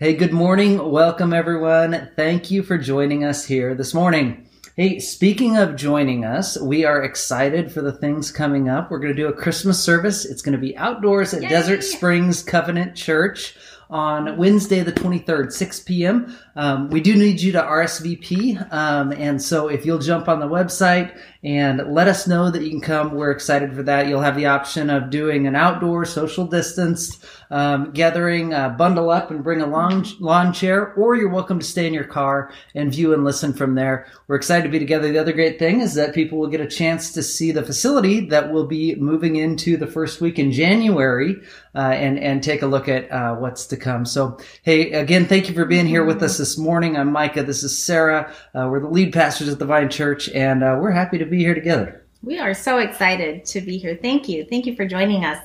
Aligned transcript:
Hey, 0.00 0.14
good 0.14 0.32
morning. 0.32 0.90
Welcome, 0.90 1.34
everyone. 1.34 2.08
Thank 2.16 2.50
you 2.50 2.62
for 2.62 2.78
joining 2.78 3.22
us 3.22 3.44
here 3.44 3.74
this 3.74 3.92
morning. 3.92 4.48
Hey, 4.74 4.98
speaking 4.98 5.58
of 5.58 5.76
joining 5.76 6.24
us, 6.24 6.58
we 6.58 6.86
are 6.86 7.02
excited 7.02 7.70
for 7.70 7.82
the 7.82 7.92
things 7.92 8.32
coming 8.32 8.70
up. 8.70 8.90
We're 8.90 8.98
going 8.98 9.14
to 9.14 9.22
do 9.22 9.28
a 9.28 9.34
Christmas 9.34 9.78
service. 9.78 10.24
It's 10.24 10.40
going 10.40 10.54
to 10.54 10.58
be 10.58 10.74
outdoors 10.74 11.34
at 11.34 11.42
Yay! 11.42 11.50
Desert 11.50 11.84
Springs 11.84 12.42
Covenant 12.42 12.96
Church 12.96 13.58
on 13.90 14.36
Wednesday, 14.36 14.80
the 14.80 14.92
23rd, 14.92 15.52
6 15.52 15.80
p.m. 15.80 16.38
Um, 16.54 16.88
we 16.90 17.00
do 17.00 17.16
need 17.16 17.40
you 17.40 17.52
to 17.52 17.60
RSVP. 17.60 18.72
Um, 18.72 19.12
and 19.12 19.42
so 19.42 19.68
if 19.68 19.84
you'll 19.84 19.98
jump 19.98 20.28
on 20.28 20.38
the 20.38 20.46
website 20.46 21.20
and 21.42 21.92
let 21.92 22.06
us 22.06 22.26
know 22.28 22.50
that 22.50 22.62
you 22.62 22.70
can 22.70 22.80
come, 22.80 23.14
we're 23.14 23.32
excited 23.32 23.74
for 23.74 23.82
that. 23.82 24.06
You'll 24.06 24.20
have 24.20 24.36
the 24.36 24.46
option 24.46 24.88
of 24.90 25.10
doing 25.10 25.46
an 25.46 25.56
outdoor 25.56 26.04
social 26.04 26.46
distance 26.46 27.22
um, 27.50 27.90
gathering, 27.92 28.54
uh, 28.54 28.70
bundle 28.70 29.10
up 29.10 29.30
and 29.30 29.42
bring 29.42 29.60
a 29.60 29.66
lawn, 29.66 30.04
lawn 30.20 30.52
chair, 30.52 30.92
or 30.94 31.16
you're 31.16 31.28
welcome 31.28 31.58
to 31.58 31.64
stay 31.64 31.86
in 31.86 31.94
your 31.94 32.04
car 32.04 32.52
and 32.74 32.92
view 32.92 33.12
and 33.12 33.24
listen 33.24 33.52
from 33.52 33.74
there. 33.74 34.06
We're 34.28 34.36
excited 34.36 34.62
to 34.64 34.68
be 34.68 34.78
together. 34.78 35.10
The 35.10 35.18
other 35.18 35.32
great 35.32 35.58
thing 35.58 35.80
is 35.80 35.94
that 35.94 36.14
people 36.14 36.38
will 36.38 36.48
get 36.48 36.60
a 36.60 36.66
chance 36.66 37.12
to 37.12 37.22
see 37.22 37.52
the 37.52 37.62
facility 37.62 38.26
that 38.28 38.52
will 38.52 38.66
be 38.66 38.94
moving 38.94 39.36
into 39.36 39.76
the 39.76 39.86
first 39.86 40.20
week 40.20 40.38
in 40.38 40.52
January 40.52 41.36
uh, 41.74 41.78
and 41.78 42.18
and 42.18 42.42
take 42.42 42.62
a 42.62 42.66
look 42.66 42.88
at 42.88 43.10
uh, 43.10 43.34
what's 43.36 43.66
to 43.66 43.76
come. 43.76 44.04
So, 44.04 44.38
hey, 44.62 44.92
again, 44.92 45.26
thank 45.26 45.48
you 45.48 45.54
for 45.54 45.64
being 45.64 45.86
here 45.86 46.04
with 46.04 46.22
us 46.22 46.38
this 46.38 46.56
morning. 46.58 46.96
I'm 46.96 47.12
Micah. 47.12 47.42
This 47.42 47.62
is 47.62 47.76
Sarah. 47.76 48.32
Uh, 48.54 48.68
we're 48.70 48.80
the 48.80 48.88
lead 48.88 49.12
pastors 49.12 49.48
at 49.48 49.58
the 49.58 49.66
Vine 49.66 49.90
Church, 49.90 50.28
and 50.28 50.62
uh, 50.62 50.78
we're 50.80 50.90
happy 50.90 51.18
to 51.18 51.26
be 51.26 51.38
here 51.38 51.54
together. 51.54 52.04
We 52.22 52.38
are 52.38 52.52
so 52.52 52.78
excited 52.78 53.44
to 53.46 53.60
be 53.60 53.78
here. 53.78 53.98
Thank 54.00 54.28
you. 54.28 54.44
Thank 54.44 54.66
you 54.66 54.76
for 54.76 54.84
joining 54.84 55.24
us. 55.24 55.42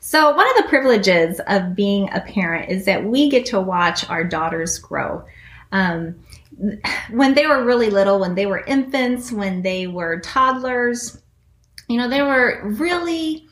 So, 0.00 0.34
one 0.34 0.48
of 0.50 0.62
the 0.62 0.68
privileges 0.68 1.40
of 1.46 1.74
being 1.74 2.08
a 2.12 2.20
parent 2.20 2.70
is 2.70 2.84
that 2.84 3.04
we 3.04 3.28
get 3.28 3.46
to 3.46 3.60
watch 3.60 4.08
our 4.08 4.24
daughters 4.24 4.78
grow. 4.78 5.24
Um, 5.72 6.16
when 7.10 7.34
they 7.34 7.46
were 7.46 7.64
really 7.64 7.90
little, 7.90 8.20
when 8.20 8.34
they 8.34 8.46
were 8.46 8.64
infants, 8.64 9.30
when 9.30 9.62
they 9.62 9.86
were 9.86 10.20
toddlers, 10.20 11.20
you 11.88 11.96
know, 11.96 12.08
they 12.08 12.22
were 12.22 12.62
really 12.64 13.48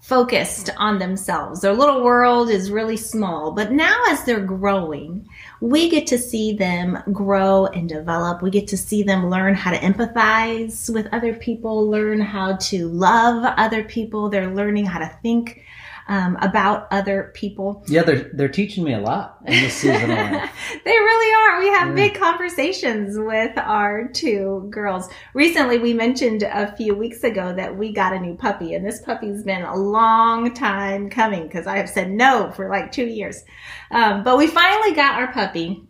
focused 0.00 0.70
on 0.76 0.98
themselves. 0.98 1.60
Their 1.60 1.72
little 1.72 2.02
world 2.02 2.50
is 2.50 2.70
really 2.70 2.96
small. 2.96 3.52
But 3.52 3.70
now, 3.70 3.96
as 4.08 4.24
they're 4.24 4.40
growing, 4.40 5.28
we 5.60 5.88
get 5.88 6.06
to 6.08 6.18
see 6.18 6.52
them 6.52 6.98
grow 7.12 7.66
and 7.66 7.88
develop. 7.88 8.42
We 8.42 8.50
get 8.50 8.66
to 8.68 8.76
see 8.76 9.02
them 9.02 9.30
learn 9.30 9.54
how 9.54 9.70
to 9.70 9.78
empathize 9.78 10.92
with 10.92 11.06
other 11.12 11.34
people, 11.34 11.88
learn 11.88 12.20
how 12.20 12.56
to 12.56 12.88
love 12.88 13.54
other 13.56 13.84
people. 13.84 14.28
They're 14.28 14.52
learning 14.52 14.86
how 14.86 14.98
to 14.98 15.16
think 15.22 15.62
um, 16.08 16.36
about 16.40 16.88
other 16.90 17.30
people. 17.34 17.84
Yeah, 17.88 18.02
they're 18.02 18.30
they're 18.34 18.48
teaching 18.48 18.84
me 18.84 18.94
a 18.94 19.00
lot 19.00 19.38
in 19.46 19.52
this 19.62 19.74
season. 19.74 20.10
They 20.84 20.90
really 20.92 21.34
are. 21.34 21.60
We 21.60 21.68
have 21.68 21.88
Yeah. 21.88 21.94
big 21.94 22.14
conversations 22.14 23.16
with 23.18 23.56
our 23.58 24.08
two 24.08 24.66
girls. 24.70 25.08
Recently, 25.34 25.78
we 25.78 25.92
mentioned 25.94 26.42
a 26.42 26.74
few 26.76 26.94
weeks 26.94 27.22
ago 27.24 27.52
that 27.54 27.76
we 27.76 27.92
got 27.92 28.12
a 28.12 28.18
new 28.18 28.34
puppy, 28.34 28.74
and 28.74 28.84
this 28.86 29.00
puppy's 29.02 29.42
been 29.42 29.62
a 29.62 29.76
long 29.76 30.54
time 30.54 31.10
coming 31.10 31.44
because 31.44 31.66
I 31.66 31.76
have 31.76 31.88
said 31.88 32.10
no 32.10 32.50
for 32.52 32.68
like 32.68 32.92
two 32.92 33.06
years. 33.06 33.42
Um, 33.90 34.22
but 34.24 34.38
we 34.38 34.46
finally 34.46 34.92
got 34.94 35.18
our 35.20 35.32
puppy. 35.32 35.82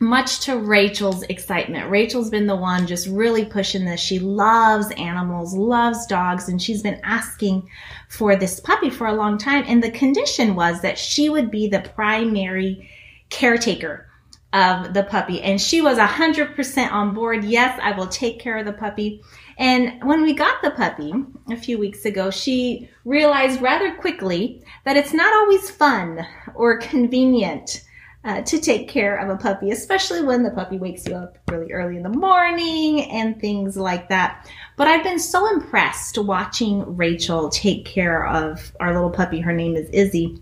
Much 0.00 0.40
to 0.40 0.56
Rachel's 0.56 1.22
excitement. 1.24 1.90
Rachel's 1.90 2.30
been 2.30 2.46
the 2.46 2.56
one 2.56 2.86
just 2.86 3.06
really 3.08 3.44
pushing 3.44 3.84
this. 3.84 4.00
She 4.00 4.18
loves 4.18 4.90
animals, 4.92 5.54
loves 5.54 6.06
dogs, 6.06 6.48
and 6.48 6.60
she's 6.60 6.82
been 6.82 7.00
asking 7.04 7.68
for 8.08 8.34
this 8.34 8.58
puppy 8.60 8.90
for 8.90 9.06
a 9.06 9.14
long 9.14 9.38
time. 9.38 9.64
And 9.68 9.82
the 9.82 9.90
condition 9.90 10.56
was 10.56 10.82
that 10.82 10.98
she 10.98 11.28
would 11.28 11.50
be 11.50 11.68
the 11.68 11.80
primary 11.80 12.90
caretaker 13.30 14.08
of 14.52 14.94
the 14.94 15.02
puppy. 15.04 15.42
And 15.42 15.60
she 15.60 15.80
was 15.80 15.98
100% 15.98 16.92
on 16.92 17.14
board. 17.14 17.44
Yes, 17.44 17.78
I 17.82 17.92
will 17.92 18.06
take 18.06 18.40
care 18.40 18.58
of 18.58 18.66
the 18.66 18.72
puppy. 18.72 19.22
And 19.58 20.02
when 20.02 20.22
we 20.22 20.32
got 20.32 20.62
the 20.62 20.70
puppy 20.70 21.12
a 21.50 21.56
few 21.56 21.78
weeks 21.78 22.04
ago, 22.04 22.30
she 22.30 22.88
realized 23.04 23.60
rather 23.60 23.94
quickly 23.94 24.62
that 24.84 24.96
it's 24.96 25.12
not 25.12 25.32
always 25.34 25.70
fun 25.70 26.26
or 26.54 26.78
convenient 26.78 27.84
uh, 28.24 28.40
to 28.42 28.58
take 28.58 28.88
care 28.88 29.16
of 29.16 29.28
a 29.28 29.36
puppy, 29.36 29.70
especially 29.70 30.22
when 30.22 30.42
the 30.42 30.50
puppy 30.50 30.78
wakes 30.78 31.06
you 31.06 31.14
up 31.14 31.36
really 31.50 31.72
early 31.72 31.96
in 31.96 32.02
the 32.02 32.08
morning 32.08 33.02
and 33.10 33.38
things 33.38 33.76
like 33.76 34.08
that. 34.08 34.50
But 34.76 34.88
I've 34.88 35.04
been 35.04 35.18
so 35.18 35.52
impressed 35.52 36.16
watching 36.18 36.96
Rachel 36.96 37.50
take 37.50 37.84
care 37.84 38.26
of 38.26 38.72
our 38.80 38.94
little 38.94 39.10
puppy. 39.10 39.40
Her 39.40 39.52
name 39.52 39.76
is 39.76 39.90
Izzy 39.90 40.38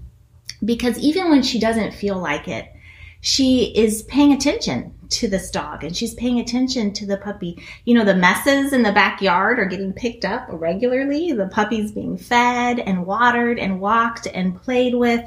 because 0.64 0.96
even 0.98 1.28
when 1.28 1.42
she 1.42 1.58
doesn't 1.58 1.92
feel 1.92 2.18
like 2.18 2.46
it, 2.46 2.72
she 3.20 3.72
is 3.76 4.02
paying 4.04 4.32
attention 4.32 4.94
to 5.08 5.28
this 5.28 5.50
dog 5.50 5.84
and 5.84 5.96
she's 5.96 6.14
paying 6.14 6.40
attention 6.40 6.92
to 6.92 7.06
the 7.06 7.16
puppy. 7.16 7.62
You 7.84 7.94
know, 7.94 8.04
the 8.04 8.14
messes 8.14 8.72
in 8.72 8.82
the 8.82 8.92
backyard 8.92 9.58
are 9.58 9.66
getting 9.66 9.92
picked 9.92 10.24
up 10.24 10.46
regularly. 10.48 11.32
The 11.32 11.48
puppy's 11.48 11.92
being 11.92 12.16
fed 12.16 12.78
and 12.78 13.06
watered 13.06 13.58
and 13.58 13.80
walked 13.80 14.26
and 14.26 14.60
played 14.60 14.94
with. 14.94 15.24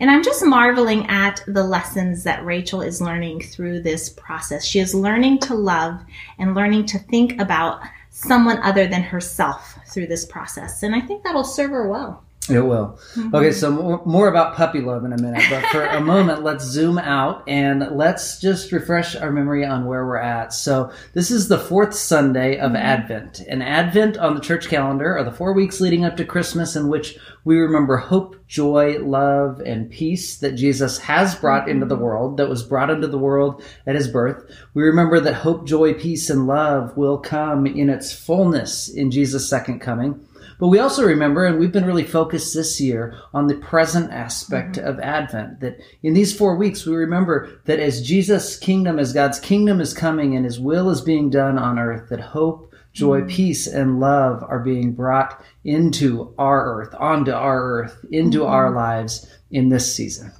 And 0.00 0.10
I'm 0.10 0.22
just 0.22 0.44
marveling 0.44 1.06
at 1.06 1.42
the 1.46 1.64
lessons 1.64 2.24
that 2.24 2.44
Rachel 2.44 2.82
is 2.82 3.00
learning 3.00 3.42
through 3.42 3.82
this 3.82 4.08
process. 4.08 4.64
She 4.64 4.80
is 4.80 4.94
learning 4.94 5.38
to 5.40 5.54
love 5.54 6.00
and 6.38 6.54
learning 6.54 6.86
to 6.86 6.98
think 6.98 7.40
about 7.40 7.80
someone 8.10 8.58
other 8.58 8.86
than 8.86 9.02
herself 9.02 9.78
through 9.88 10.06
this 10.06 10.24
process. 10.24 10.82
And 10.82 10.94
I 10.94 11.00
think 11.00 11.22
that'll 11.22 11.44
serve 11.44 11.70
her 11.70 11.88
well. 11.88 12.23
It 12.50 12.60
will. 12.60 12.98
Mm-hmm. 13.14 13.34
Okay, 13.34 13.52
so 13.52 13.70
more, 13.70 14.02
more 14.04 14.28
about 14.28 14.54
puppy 14.54 14.82
love 14.82 15.06
in 15.06 15.14
a 15.14 15.18
minute, 15.18 15.42
but 15.48 15.64
for 15.66 15.82
a 15.82 16.00
moment, 16.00 16.42
let's 16.42 16.62
zoom 16.62 16.98
out 16.98 17.42
and 17.48 17.96
let's 17.96 18.38
just 18.38 18.70
refresh 18.70 19.16
our 19.16 19.30
memory 19.30 19.64
on 19.64 19.86
where 19.86 20.06
we're 20.06 20.18
at. 20.18 20.52
So, 20.52 20.92
this 21.14 21.30
is 21.30 21.48
the 21.48 21.58
fourth 21.58 21.94
Sunday 21.94 22.58
of 22.58 22.72
mm-hmm. 22.72 22.76
Advent. 22.76 23.40
And 23.48 23.62
Advent 23.62 24.18
on 24.18 24.34
the 24.34 24.42
church 24.42 24.68
calendar 24.68 25.16
are 25.16 25.24
the 25.24 25.32
four 25.32 25.54
weeks 25.54 25.80
leading 25.80 26.04
up 26.04 26.18
to 26.18 26.24
Christmas 26.26 26.76
in 26.76 26.88
which 26.88 27.16
we 27.44 27.58
remember 27.58 27.96
hope, 27.96 28.36
joy, 28.46 28.98
love, 28.98 29.60
and 29.60 29.90
peace 29.90 30.36
that 30.36 30.52
Jesus 30.52 30.98
has 30.98 31.34
brought 31.34 31.62
mm-hmm. 31.62 31.70
into 31.70 31.86
the 31.86 31.96
world, 31.96 32.36
that 32.36 32.50
was 32.50 32.62
brought 32.62 32.90
into 32.90 33.06
the 33.06 33.16
world 33.16 33.62
at 33.86 33.94
his 33.94 34.08
birth. 34.08 34.44
We 34.74 34.82
remember 34.82 35.18
that 35.18 35.34
hope, 35.34 35.66
joy, 35.66 35.94
peace, 35.94 36.28
and 36.28 36.46
love 36.46 36.94
will 36.94 37.16
come 37.16 37.66
in 37.66 37.88
its 37.88 38.12
fullness 38.12 38.90
in 38.90 39.10
Jesus' 39.10 39.48
second 39.48 39.78
coming. 39.78 40.20
But 40.58 40.68
we 40.68 40.78
also 40.78 41.04
remember, 41.04 41.44
and 41.44 41.58
we've 41.58 41.72
been 41.72 41.86
really 41.86 42.04
focused 42.04 42.54
this 42.54 42.80
year 42.80 43.18
on 43.32 43.46
the 43.46 43.56
present 43.56 44.12
aspect 44.12 44.76
mm-hmm. 44.76 44.86
of 44.86 45.00
Advent, 45.00 45.60
that 45.60 45.78
in 46.02 46.14
these 46.14 46.36
four 46.36 46.56
weeks, 46.56 46.86
we 46.86 46.94
remember 46.94 47.60
that 47.64 47.80
as 47.80 48.06
Jesus' 48.06 48.56
kingdom, 48.56 48.98
as 48.98 49.12
God's 49.12 49.40
kingdom 49.40 49.80
is 49.80 49.94
coming 49.94 50.36
and 50.36 50.44
his 50.44 50.60
will 50.60 50.90
is 50.90 51.00
being 51.00 51.30
done 51.30 51.58
on 51.58 51.78
earth, 51.78 52.08
that 52.10 52.20
hope, 52.20 52.72
joy, 52.92 53.20
mm-hmm. 53.20 53.28
peace, 53.28 53.66
and 53.66 54.00
love 54.00 54.44
are 54.48 54.60
being 54.60 54.92
brought 54.92 55.42
into 55.64 56.34
our 56.38 56.80
earth, 56.80 56.94
onto 56.98 57.32
our 57.32 57.62
earth, 57.62 58.04
into 58.10 58.40
mm-hmm. 58.40 58.52
our 58.52 58.70
lives 58.70 59.26
in 59.50 59.68
this 59.68 59.94
season. 59.94 60.32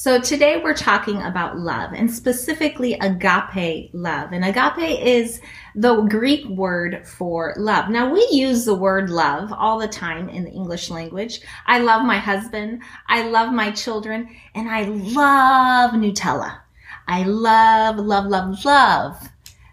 So 0.00 0.18
today 0.18 0.56
we're 0.56 0.72
talking 0.72 1.20
about 1.20 1.58
love 1.58 1.92
and 1.92 2.10
specifically 2.10 2.94
agape 2.94 3.90
love. 3.92 4.32
And 4.32 4.46
agape 4.46 4.98
is 4.98 5.42
the 5.74 6.00
Greek 6.04 6.48
word 6.48 7.06
for 7.06 7.52
love. 7.58 7.90
Now 7.90 8.10
we 8.10 8.26
use 8.30 8.64
the 8.64 8.74
word 8.74 9.10
love 9.10 9.52
all 9.52 9.78
the 9.78 9.86
time 9.86 10.30
in 10.30 10.44
the 10.44 10.52
English 10.52 10.88
language. 10.88 11.42
I 11.66 11.80
love 11.80 12.06
my 12.06 12.16
husband. 12.16 12.82
I 13.08 13.28
love 13.28 13.52
my 13.52 13.72
children 13.72 14.34
and 14.54 14.70
I 14.70 14.84
love 14.84 15.90
Nutella. 15.90 16.60
I 17.06 17.24
love, 17.24 17.98
love, 17.98 18.24
love, 18.24 18.64
love 18.64 19.29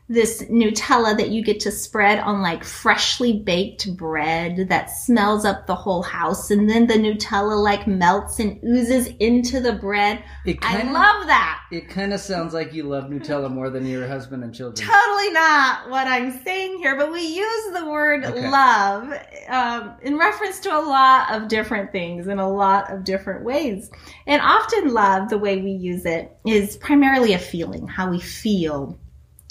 this 0.10 0.42
Nutella 0.44 1.18
that 1.18 1.32
you 1.32 1.44
get 1.44 1.60
to 1.62 1.72
spread 1.72 2.20
on 2.20 2.42
like 2.42 2.64
freshly 2.64 3.40
baked 3.40 3.96
bread 3.98 4.70
that 4.70 4.90
smells 4.90 5.44
up 5.44 5.68
the 5.68 5.76
whole 5.76 6.02
house. 6.02 6.50
And 6.50 6.70
then 6.70 6.88
the 6.88 6.94
Nutella 6.94 7.62
like 7.62 7.88
melts 7.88 8.40
and 8.40 8.58
oozes 8.64 9.08
into 9.20 9.60
the 9.60 9.74
bread. 9.74 10.24
I 10.46 10.54
kinda- 10.54 10.94
love 10.94 11.28
that. 11.28 11.60
It 11.72 11.90
kind 11.90 12.14
of 12.14 12.22
sounds 12.22 12.54
like 12.54 12.74
you 12.74 12.84
love 12.84 13.06
Nutella 13.06 13.52
more 13.52 13.70
than 13.70 13.86
your 13.86 14.08
husband 14.08 14.46
and 14.46 14.56
children. 14.56 14.88
Totally 14.88 15.32
not 15.34 15.90
what 15.90 16.08
I'm 16.08 16.42
saying 16.42 16.78
here, 16.78 16.96
but 16.96 17.12
we 17.12 17.22
use 17.28 17.74
the 17.74 17.86
word 17.86 18.24
Okay. 18.24 18.50
love 18.50 19.12
um, 19.50 19.94
in 20.02 20.18
reference 20.18 20.60
to 20.62 20.70
a 20.70 20.80
lot 20.80 21.34
of 21.34 21.50
different 21.50 21.92
things 21.92 22.28
in 22.28 22.40
a 22.40 22.50
lot 22.50 22.90
of 22.94 23.04
different 23.04 23.44
ways. 23.44 23.92
And 24.26 24.42
often, 24.42 24.94
love, 24.94 25.28
the 25.30 25.38
way 25.38 25.62
we 25.62 25.72
use 25.72 26.06
it, 26.06 26.34
is 26.46 26.78
primarily 26.78 27.34
a 27.34 27.40
feeling, 27.40 27.88
how 27.88 28.10
we 28.10 28.22
feel 28.22 28.98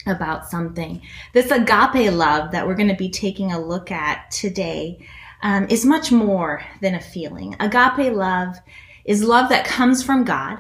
about 0.06 0.49
something. 0.49 1.03
This 1.32 1.50
agape 1.50 2.12
love 2.12 2.53
that 2.53 2.67
we're 2.67 2.75
going 2.75 2.88
to 2.88 2.94
be 2.94 3.11
taking 3.11 3.53
a 3.53 3.61
look 3.61 3.91
at 3.91 4.31
today 4.31 5.06
um, 5.43 5.67
is 5.69 5.85
much 5.85 6.11
more 6.11 6.62
than 6.81 6.94
a 6.94 7.00
feeling. 7.00 7.56
Agape 7.61 8.12
love 8.12 8.56
is 9.05 9.23
love 9.23 9.49
that 9.50 9.67
comes 9.67 10.03
from 10.03 10.25
God 10.25 10.58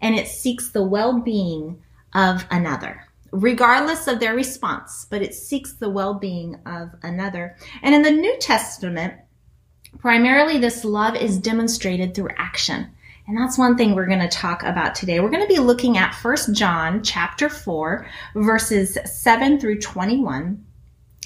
and 0.00 0.14
it 0.14 0.28
seeks 0.28 0.70
the 0.70 0.82
well 0.82 1.20
being 1.20 1.82
of 2.14 2.44
another. 2.50 3.06
Regardless 3.30 4.08
of 4.08 4.20
their 4.20 4.34
response, 4.34 5.06
but 5.08 5.22
it 5.22 5.34
seeks 5.34 5.72
the 5.72 5.88
well 5.88 6.14
being 6.14 6.60
of 6.66 6.90
another. 7.02 7.56
And 7.82 7.94
in 7.94 8.02
the 8.02 8.10
New 8.10 8.36
Testament, 8.38 9.14
primarily 9.98 10.58
this 10.58 10.84
love 10.84 11.16
is 11.16 11.38
demonstrated 11.38 12.14
through 12.14 12.30
action. 12.36 12.90
And 13.32 13.40
that's 13.40 13.56
one 13.56 13.78
thing 13.78 13.94
we're 13.94 14.04
going 14.04 14.18
to 14.18 14.28
talk 14.28 14.62
about 14.62 14.94
today. 14.94 15.18
We're 15.18 15.30
going 15.30 15.40
to 15.40 15.54
be 15.54 15.58
looking 15.58 15.96
at 15.96 16.14
First 16.14 16.52
John 16.52 17.02
chapter 17.02 17.48
4 17.48 18.06
verses 18.34 18.98
7 19.06 19.58
through 19.58 19.80
21 19.80 20.62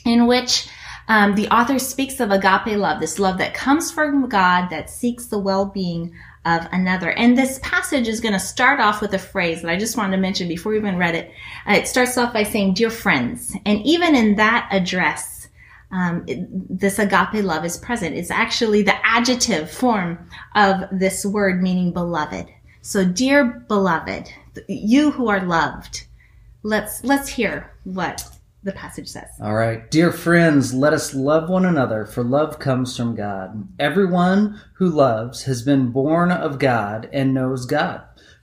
in 0.04 0.28
which 0.28 0.68
um, 1.08 1.34
the 1.34 1.48
author 1.48 1.80
speaks 1.80 2.20
of 2.20 2.30
agape 2.30 2.78
love, 2.78 3.00
this 3.00 3.18
love 3.18 3.38
that 3.38 3.54
comes 3.54 3.90
from 3.90 4.28
God 4.28 4.68
that 4.70 4.88
seeks 4.88 5.26
the 5.26 5.40
well-being 5.40 6.14
of 6.44 6.68
another. 6.70 7.10
And 7.10 7.36
this 7.36 7.58
passage 7.60 8.06
is 8.06 8.20
going 8.20 8.34
to 8.34 8.38
start 8.38 8.78
off 8.78 9.00
with 9.00 9.12
a 9.12 9.18
phrase 9.18 9.62
that 9.62 9.70
I 9.72 9.76
just 9.76 9.96
wanted 9.96 10.14
to 10.14 10.22
mention 10.22 10.46
before 10.46 10.70
we 10.70 10.78
even 10.78 10.98
read 10.98 11.16
it. 11.16 11.32
Uh, 11.68 11.72
it 11.72 11.88
starts 11.88 12.16
off 12.16 12.32
by 12.32 12.44
saying, 12.44 12.74
"Dear 12.74 12.90
friends," 12.90 13.56
and 13.66 13.84
even 13.84 14.14
in 14.14 14.36
that 14.36 14.68
address, 14.70 15.35
um, 15.90 16.24
it, 16.26 16.46
this 16.78 16.98
agape 16.98 17.44
love 17.44 17.64
is 17.64 17.76
present. 17.76 18.16
It's 18.16 18.30
actually 18.30 18.82
the 18.82 19.06
adjective 19.06 19.70
form 19.70 20.28
of 20.54 20.84
this 20.92 21.24
word 21.24 21.62
meaning 21.62 21.92
beloved. 21.92 22.48
So, 22.82 23.04
dear 23.04 23.44
beloved, 23.44 24.30
you 24.68 25.10
who 25.10 25.28
are 25.28 25.44
loved, 25.44 26.06
let's 26.62 27.02
let's 27.04 27.28
hear 27.28 27.72
what 27.84 28.24
the 28.66 28.72
passage 28.72 29.08
says. 29.08 29.28
All 29.40 29.54
right. 29.54 29.88
Dear 29.90 30.10
friends, 30.12 30.74
let 30.74 30.92
us 30.92 31.14
love 31.14 31.48
one 31.48 31.64
another, 31.64 32.04
for 32.04 32.24
love 32.24 32.58
comes 32.58 32.96
from 32.96 33.14
God. 33.14 33.66
Everyone 33.78 34.60
who 34.74 34.88
loves 34.88 35.44
has 35.44 35.62
been 35.62 35.92
born 35.92 36.32
of 36.32 36.58
God 36.58 37.08
and 37.12 37.32
knows 37.32 37.64
God. 37.64 38.02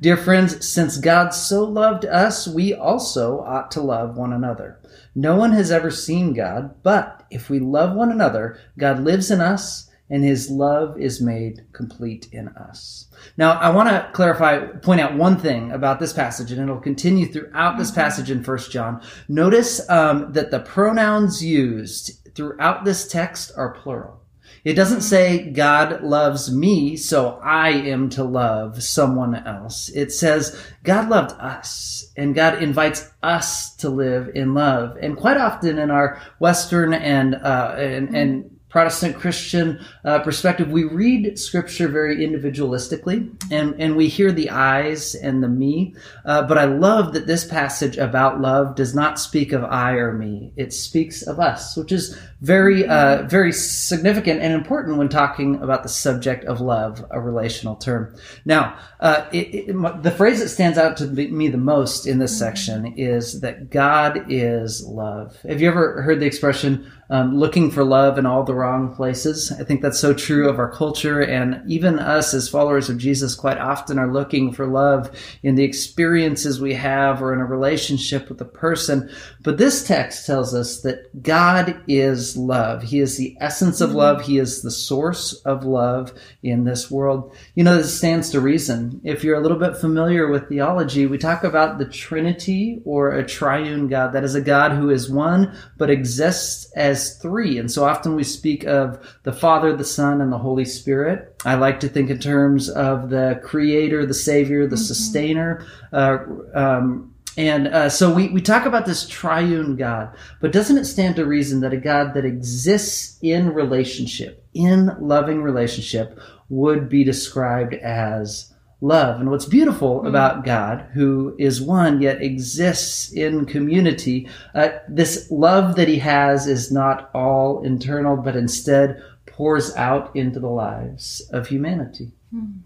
Dear 0.00 0.16
friends, 0.16 0.66
since 0.66 0.98
God 0.98 1.30
so 1.30 1.64
loved 1.64 2.04
us, 2.04 2.48
we 2.48 2.72
also 2.74 3.40
ought 3.40 3.70
to 3.72 3.80
love 3.80 4.16
one 4.16 4.32
another. 4.32 4.80
No 5.14 5.36
one 5.36 5.52
has 5.52 5.70
ever 5.70 5.90
seen 5.90 6.32
God, 6.32 6.82
but 6.82 7.24
if 7.30 7.50
we 7.50 7.58
love 7.58 7.94
one 7.94 8.10
another, 8.10 8.58
God 8.78 9.00
lives 9.00 9.30
in 9.30 9.40
us 9.40 9.90
and 10.08 10.22
his 10.22 10.50
love 10.50 10.98
is 10.98 11.20
made 11.20 11.66
complete 11.72 12.28
in 12.32 12.48
us. 12.48 13.08
Now, 13.36 13.52
I 13.52 13.70
want 13.70 13.88
to 13.88 14.08
clarify, 14.12 14.66
point 14.66 15.00
out 15.00 15.16
one 15.16 15.36
thing 15.36 15.72
about 15.72 15.98
this 15.98 16.12
passage, 16.12 16.52
and 16.52 16.60
it'll 16.60 16.80
continue 16.80 17.26
throughout 17.26 17.76
this 17.76 17.90
passage 17.90 18.30
in 18.30 18.44
First 18.44 18.70
John. 18.70 19.02
Notice 19.28 19.88
um, 19.90 20.32
that 20.32 20.50
the 20.50 20.60
pronouns 20.60 21.44
used 21.44 22.28
throughout 22.34 22.84
this 22.84 23.08
text 23.08 23.50
are 23.56 23.74
plural. 23.74 24.22
It 24.66 24.74
doesn't 24.74 25.02
say 25.02 25.48
God 25.48 26.02
loves 26.02 26.52
me, 26.52 26.96
so 26.96 27.38
I 27.40 27.68
am 27.68 28.08
to 28.10 28.24
love 28.24 28.82
someone 28.82 29.36
else. 29.36 29.90
It 29.90 30.10
says 30.10 30.60
God 30.82 31.08
loved 31.08 31.40
us, 31.40 32.10
and 32.16 32.34
God 32.34 32.60
invites 32.60 33.08
us 33.22 33.76
to 33.76 33.88
live 33.88 34.32
in 34.34 34.54
love. 34.54 34.96
And 35.00 35.16
quite 35.16 35.36
often 35.36 35.78
in 35.78 35.92
our 35.92 36.20
Western 36.40 36.94
and 36.94 37.36
uh, 37.36 37.76
and, 37.78 38.16
and 38.16 38.55
Protestant 38.76 39.16
Christian 39.16 39.80
uh, 40.04 40.18
perspective, 40.18 40.70
we 40.70 40.84
read 40.84 41.38
Scripture 41.38 41.88
very 41.88 42.18
individualistically, 42.18 43.34
and 43.50 43.74
and 43.80 43.96
we 43.96 44.06
hear 44.06 44.30
the 44.32 44.50
I's 44.50 45.14
and 45.14 45.42
the 45.42 45.48
me. 45.48 45.94
Uh, 46.26 46.42
but 46.42 46.58
I 46.58 46.66
love 46.66 47.14
that 47.14 47.26
this 47.26 47.46
passage 47.46 47.96
about 47.96 48.42
love 48.42 48.74
does 48.74 48.94
not 48.94 49.18
speak 49.18 49.52
of 49.54 49.64
I 49.64 49.92
or 49.92 50.12
me; 50.12 50.52
it 50.56 50.74
speaks 50.74 51.22
of 51.22 51.40
us, 51.40 51.74
which 51.74 51.90
is 51.90 52.18
very 52.42 52.86
uh, 52.86 53.22
very 53.22 53.50
significant 53.50 54.42
and 54.42 54.52
important 54.52 54.98
when 54.98 55.08
talking 55.08 55.62
about 55.62 55.82
the 55.82 55.88
subject 55.88 56.44
of 56.44 56.60
love, 56.60 57.02
a 57.10 57.18
relational 57.18 57.76
term. 57.76 58.14
Now, 58.44 58.78
uh, 59.00 59.26
it, 59.32 59.70
it, 59.70 60.02
the 60.02 60.10
phrase 60.10 60.40
that 60.40 60.50
stands 60.50 60.76
out 60.76 60.98
to 60.98 61.06
me 61.06 61.48
the 61.48 61.56
most 61.56 62.06
in 62.06 62.18
this 62.18 62.38
section 62.38 62.92
is 62.98 63.40
that 63.40 63.70
God 63.70 64.26
is 64.28 64.84
love. 64.84 65.40
Have 65.48 65.62
you 65.62 65.68
ever 65.68 66.02
heard 66.02 66.20
the 66.20 66.26
expression? 66.26 66.92
Um, 67.10 67.36
looking 67.36 67.70
for 67.70 67.84
love 67.84 68.18
in 68.18 68.26
all 68.26 68.42
the 68.42 68.54
wrong 68.54 68.94
places. 68.94 69.52
I 69.52 69.64
think 69.64 69.80
that's 69.80 70.00
so 70.00 70.12
true 70.12 70.48
of 70.48 70.58
our 70.58 70.70
culture, 70.70 71.20
and 71.20 71.62
even 71.70 71.98
us 71.98 72.34
as 72.34 72.48
followers 72.48 72.88
of 72.88 72.98
Jesus 72.98 73.34
quite 73.34 73.58
often 73.58 73.98
are 73.98 74.12
looking 74.12 74.52
for 74.52 74.66
love 74.66 75.10
in 75.42 75.54
the 75.54 75.64
experiences 75.64 76.60
we 76.60 76.74
have 76.74 77.22
or 77.22 77.32
in 77.32 77.40
a 77.40 77.44
relationship 77.44 78.28
with 78.28 78.40
a 78.40 78.44
person. 78.44 79.10
But 79.42 79.58
this 79.58 79.86
text 79.86 80.26
tells 80.26 80.54
us 80.54 80.80
that 80.80 81.22
God 81.22 81.80
is 81.86 82.36
love. 82.36 82.82
He 82.82 83.00
is 83.00 83.16
the 83.16 83.36
essence 83.40 83.80
of 83.80 83.92
love. 83.92 84.22
He 84.22 84.38
is 84.38 84.62
the 84.62 84.70
source 84.70 85.34
of 85.44 85.64
love 85.64 86.12
in 86.42 86.64
this 86.64 86.90
world. 86.90 87.34
You 87.54 87.64
know, 87.64 87.76
this 87.76 87.96
stands 87.96 88.30
to 88.30 88.40
reason. 88.40 89.00
If 89.04 89.22
you're 89.22 89.38
a 89.38 89.42
little 89.42 89.58
bit 89.58 89.76
familiar 89.76 90.28
with 90.28 90.48
theology, 90.48 91.06
we 91.06 91.18
talk 91.18 91.44
about 91.44 91.78
the 91.78 91.84
Trinity 91.84 92.80
or 92.84 93.12
a 93.12 93.26
triune 93.26 93.88
God. 93.88 94.12
That 94.12 94.24
is 94.24 94.34
a 94.34 94.40
God 94.40 94.72
who 94.72 94.90
is 94.90 95.10
one 95.10 95.56
but 95.76 95.90
exists 95.90 96.70
as 96.76 96.95
as 96.96 97.16
three. 97.18 97.58
And 97.58 97.70
so 97.70 97.84
often 97.84 98.14
we 98.16 98.24
speak 98.24 98.64
of 98.64 98.98
the 99.24 99.32
Father, 99.32 99.76
the 99.76 99.84
Son, 99.84 100.20
and 100.22 100.32
the 100.32 100.38
Holy 100.38 100.64
Spirit. 100.64 101.42
I 101.44 101.54
like 101.56 101.78
to 101.80 101.88
think 101.88 102.08
in 102.08 102.18
terms 102.18 102.70
of 102.70 103.10
the 103.10 103.38
Creator, 103.44 104.06
the 104.06 104.14
Savior, 104.14 104.66
the 104.66 104.76
mm-hmm. 104.76 104.84
Sustainer. 104.84 105.66
Uh, 105.92 106.18
um, 106.54 107.14
and 107.36 107.68
uh, 107.68 107.90
so 107.90 108.12
we, 108.12 108.30
we 108.30 108.40
talk 108.40 108.64
about 108.64 108.86
this 108.86 109.06
triune 109.06 109.76
God, 109.76 110.16
but 110.40 110.52
doesn't 110.52 110.78
it 110.78 110.86
stand 110.86 111.16
to 111.16 111.26
reason 111.26 111.60
that 111.60 111.74
a 111.74 111.76
God 111.76 112.14
that 112.14 112.24
exists 112.24 113.18
in 113.20 113.52
relationship, 113.52 114.42
in 114.54 114.90
loving 114.98 115.42
relationship, 115.42 116.18
would 116.48 116.88
be 116.88 117.04
described 117.04 117.74
as 117.74 118.54
love. 118.80 119.20
And 119.20 119.30
what's 119.30 119.46
beautiful 119.46 120.00
mm. 120.00 120.08
about 120.08 120.44
God, 120.44 120.86
who 120.92 121.34
is 121.38 121.60
one 121.60 122.00
yet 122.00 122.22
exists 122.22 123.12
in 123.12 123.46
community, 123.46 124.28
uh, 124.54 124.70
this 124.88 125.30
love 125.30 125.76
that 125.76 125.88
he 125.88 125.98
has 125.98 126.46
is 126.46 126.70
not 126.70 127.10
all 127.14 127.62
internal, 127.64 128.16
but 128.16 128.36
instead 128.36 129.02
pours 129.26 129.74
out 129.76 130.14
into 130.14 130.40
the 130.40 130.48
lives 130.48 131.20
of 131.32 131.46
humanity. 131.46 132.12
Mm. 132.34 132.60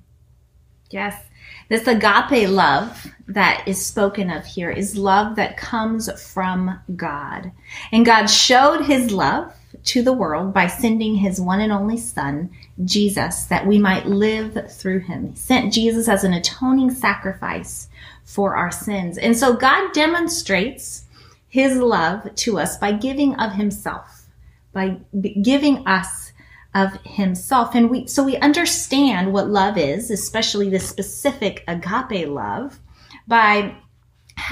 Yes. 0.91 1.25
This 1.69 1.87
agape 1.87 2.49
love 2.49 3.07
that 3.29 3.63
is 3.67 3.85
spoken 3.85 4.29
of 4.29 4.45
here 4.45 4.71
is 4.71 4.97
love 4.97 5.37
that 5.37 5.57
comes 5.57 6.11
from 6.21 6.81
God. 6.97 7.53
And 7.93 8.05
God 8.05 8.27
showed 8.27 8.85
his 8.85 9.13
love 9.13 9.55
to 9.85 10.03
the 10.03 10.13
world 10.13 10.53
by 10.53 10.67
sending 10.67 11.15
his 11.17 11.41
one 11.41 11.61
and 11.61 11.73
only 11.73 11.97
son, 11.97 12.51
Jesus, 12.85 13.45
that 13.45 13.67
we 13.67 13.79
might 13.79 14.07
live 14.07 14.71
through 14.71 15.01
him. 15.01 15.31
He 15.31 15.37
sent 15.37 15.73
Jesus 15.73 16.09
as 16.09 16.25
an 16.25 16.33
atoning 16.33 16.91
sacrifice 16.91 17.89
for 18.25 18.57
our 18.57 18.71
sins. 18.71 19.19
And 19.19 19.37
so 19.37 19.55
God 19.55 19.93
demonstrates 19.93 21.05
his 21.49 21.77
love 21.77 22.35
to 22.35 22.59
us 22.59 22.77
by 22.77 22.93
giving 22.93 23.35
of 23.37 23.53
himself, 23.53 24.29
by 24.73 24.99
giving 25.43 25.87
us 25.87 26.33
of 26.75 26.93
himself. 27.05 27.75
And 27.75 27.91
we, 27.91 28.07
so 28.07 28.23
we 28.23 28.37
understand 28.37 29.33
what 29.33 29.49
love 29.49 29.77
is, 29.77 30.11
especially 30.11 30.71
the 30.71 30.79
specific 30.79 31.65
agape 31.67 32.29
love 32.29 32.79
by 33.27 33.77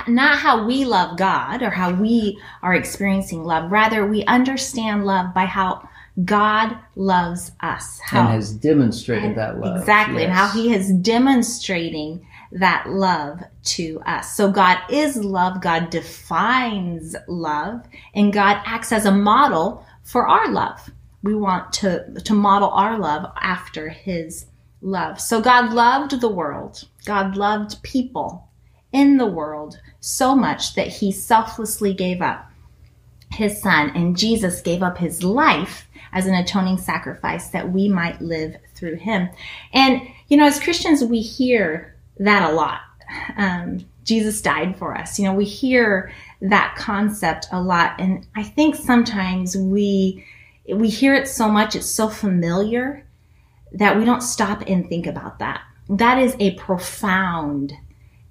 not 0.06 0.38
how 0.38 0.64
we 0.66 0.84
love 0.84 1.16
God 1.16 1.62
or 1.62 1.70
how 1.70 1.92
we 1.92 2.38
are 2.62 2.74
experiencing 2.74 3.44
love. 3.44 3.70
Rather, 3.70 4.06
we 4.06 4.24
understand 4.24 5.04
love 5.04 5.34
by 5.34 5.44
how 5.44 5.88
God 6.24 6.76
loves 6.96 7.52
us. 7.60 8.00
How, 8.00 8.22
and 8.22 8.30
has 8.30 8.52
demonstrated 8.52 9.24
and, 9.24 9.38
that 9.38 9.60
love. 9.60 9.80
Exactly. 9.80 10.22
Yes. 10.22 10.24
And 10.24 10.32
how 10.32 10.48
he 10.48 10.74
is 10.74 10.92
demonstrating 10.92 12.26
that 12.52 12.88
love 12.88 13.40
to 13.62 14.00
us. 14.06 14.34
So 14.34 14.50
God 14.50 14.78
is 14.90 15.16
love. 15.16 15.60
God 15.60 15.90
defines 15.90 17.14
love 17.28 17.84
and 18.14 18.32
God 18.32 18.60
acts 18.64 18.90
as 18.90 19.06
a 19.06 19.12
model 19.12 19.84
for 20.02 20.26
our 20.26 20.50
love. 20.50 20.90
We 21.22 21.34
want 21.34 21.72
to, 21.74 22.20
to 22.24 22.34
model 22.34 22.70
our 22.70 22.98
love 22.98 23.30
after 23.40 23.88
his 23.88 24.46
love. 24.80 25.20
So 25.20 25.40
God 25.40 25.72
loved 25.72 26.20
the 26.20 26.28
world. 26.28 26.88
God 27.04 27.36
loved 27.36 27.82
people 27.82 28.47
in 28.92 29.16
the 29.16 29.26
world 29.26 29.80
so 30.00 30.34
much 30.34 30.74
that 30.74 30.88
he 30.88 31.12
selflessly 31.12 31.92
gave 31.92 32.22
up 32.22 32.50
his 33.32 33.60
son 33.60 33.90
and 33.94 34.16
Jesus 34.16 34.60
gave 34.62 34.82
up 34.82 34.98
his 34.98 35.22
life 35.22 35.86
as 36.12 36.26
an 36.26 36.34
atoning 36.34 36.78
sacrifice 36.78 37.48
that 37.48 37.70
we 37.70 37.88
might 37.88 38.20
live 38.20 38.56
through 38.74 38.96
him. 38.96 39.28
And, 39.72 40.02
you 40.28 40.36
know, 40.36 40.46
as 40.46 40.60
Christians, 40.60 41.04
we 41.04 41.20
hear 41.20 41.94
that 42.18 42.50
a 42.50 42.54
lot. 42.54 42.80
Um, 43.36 43.86
Jesus 44.04 44.40
died 44.40 44.78
for 44.78 44.96
us. 44.96 45.18
You 45.18 45.26
know, 45.26 45.34
we 45.34 45.44
hear 45.44 46.10
that 46.40 46.74
concept 46.76 47.46
a 47.52 47.60
lot. 47.60 48.00
And 48.00 48.26
I 48.34 48.42
think 48.42 48.74
sometimes 48.74 49.56
we, 49.56 50.24
we 50.66 50.88
hear 50.88 51.14
it 51.14 51.28
so 51.28 51.48
much, 51.48 51.76
it's 51.76 51.90
so 51.90 52.08
familiar 52.08 53.06
that 53.72 53.98
we 53.98 54.04
don't 54.06 54.22
stop 54.22 54.62
and 54.66 54.88
think 54.88 55.06
about 55.06 55.38
that. 55.40 55.60
That 55.90 56.18
is 56.18 56.36
a 56.40 56.54
profound 56.54 57.74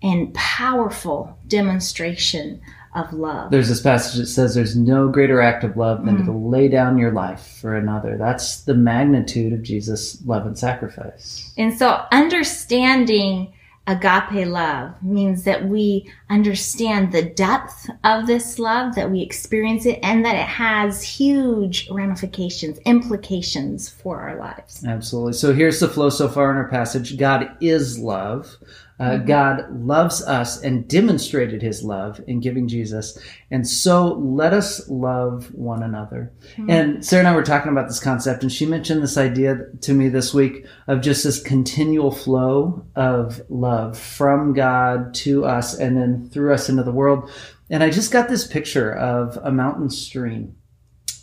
and 0.01 0.33
powerful 0.33 1.37
demonstration 1.47 2.61
of 2.95 3.13
love. 3.13 3.51
There's 3.51 3.69
this 3.69 3.81
passage 3.81 4.19
that 4.19 4.27
says 4.27 4.55
there's 4.55 4.75
no 4.75 5.07
greater 5.09 5.39
act 5.41 5.63
of 5.63 5.77
love 5.77 6.03
than 6.05 6.19
Mm. 6.19 6.25
to 6.25 6.31
lay 6.31 6.67
down 6.67 6.97
your 6.97 7.11
life 7.11 7.59
for 7.61 7.75
another. 7.75 8.17
That's 8.17 8.61
the 8.61 8.73
magnitude 8.73 9.53
of 9.53 9.61
Jesus' 9.61 10.19
love 10.25 10.45
and 10.47 10.57
sacrifice. 10.57 11.51
And 11.57 11.77
so 11.77 12.01
understanding 12.11 13.53
agape 13.85 14.45
love 14.47 14.91
means 15.01 15.43
that 15.43 15.67
we 15.67 16.11
understand 16.29 17.11
the 17.11 17.21
depth 17.21 17.89
of 18.03 18.27
this 18.27 18.59
love, 18.59 18.95
that 18.95 19.09
we 19.11 19.21
experience 19.21 19.85
it, 19.85 19.99
and 20.03 20.25
that 20.25 20.35
it 20.35 20.47
has 20.47 21.01
huge 21.03 21.87
ramifications, 21.89 22.79
implications 22.79 23.87
for 23.87 24.19
our 24.19 24.37
lives. 24.37 24.83
Absolutely. 24.85 25.33
So 25.33 25.53
here's 25.53 25.79
the 25.79 25.87
flow 25.87 26.09
so 26.09 26.27
far 26.27 26.51
in 26.51 26.57
our 26.57 26.67
passage 26.67 27.17
God 27.17 27.49
is 27.61 27.97
love. 27.97 28.57
Uh, 28.99 29.17
God 29.17 29.65
loves 29.71 30.23
us 30.23 30.61
and 30.61 30.87
demonstrated 30.87 31.61
his 31.61 31.83
love 31.83 32.19
in 32.27 32.39
giving 32.39 32.67
Jesus. 32.67 33.17
And 33.51 33.67
so 33.67 34.13
let 34.13 34.53
us 34.53 34.89
love 34.89 35.53
one 35.53 35.83
another. 35.83 36.33
And 36.67 37.05
Sarah 37.05 37.19
and 37.19 37.27
I 37.27 37.35
were 37.35 37.43
talking 37.43 37.71
about 37.71 37.87
this 37.87 37.99
concept, 37.99 38.41
and 38.41 38.51
she 38.51 38.65
mentioned 38.65 39.03
this 39.03 39.17
idea 39.17 39.59
to 39.81 39.93
me 39.93 40.09
this 40.09 40.33
week 40.33 40.65
of 40.87 41.01
just 41.01 41.23
this 41.23 41.41
continual 41.41 42.11
flow 42.11 42.85
of 42.95 43.41
love 43.49 43.97
from 43.97 44.53
God 44.53 45.13
to 45.15 45.45
us 45.45 45.77
and 45.77 45.95
then 45.95 46.29
through 46.29 46.53
us 46.53 46.67
into 46.67 46.83
the 46.83 46.91
world. 46.91 47.29
And 47.69 47.83
I 47.83 47.89
just 47.89 48.11
got 48.11 48.29
this 48.29 48.47
picture 48.47 48.93
of 48.93 49.37
a 49.43 49.51
mountain 49.51 49.89
stream. 49.89 50.56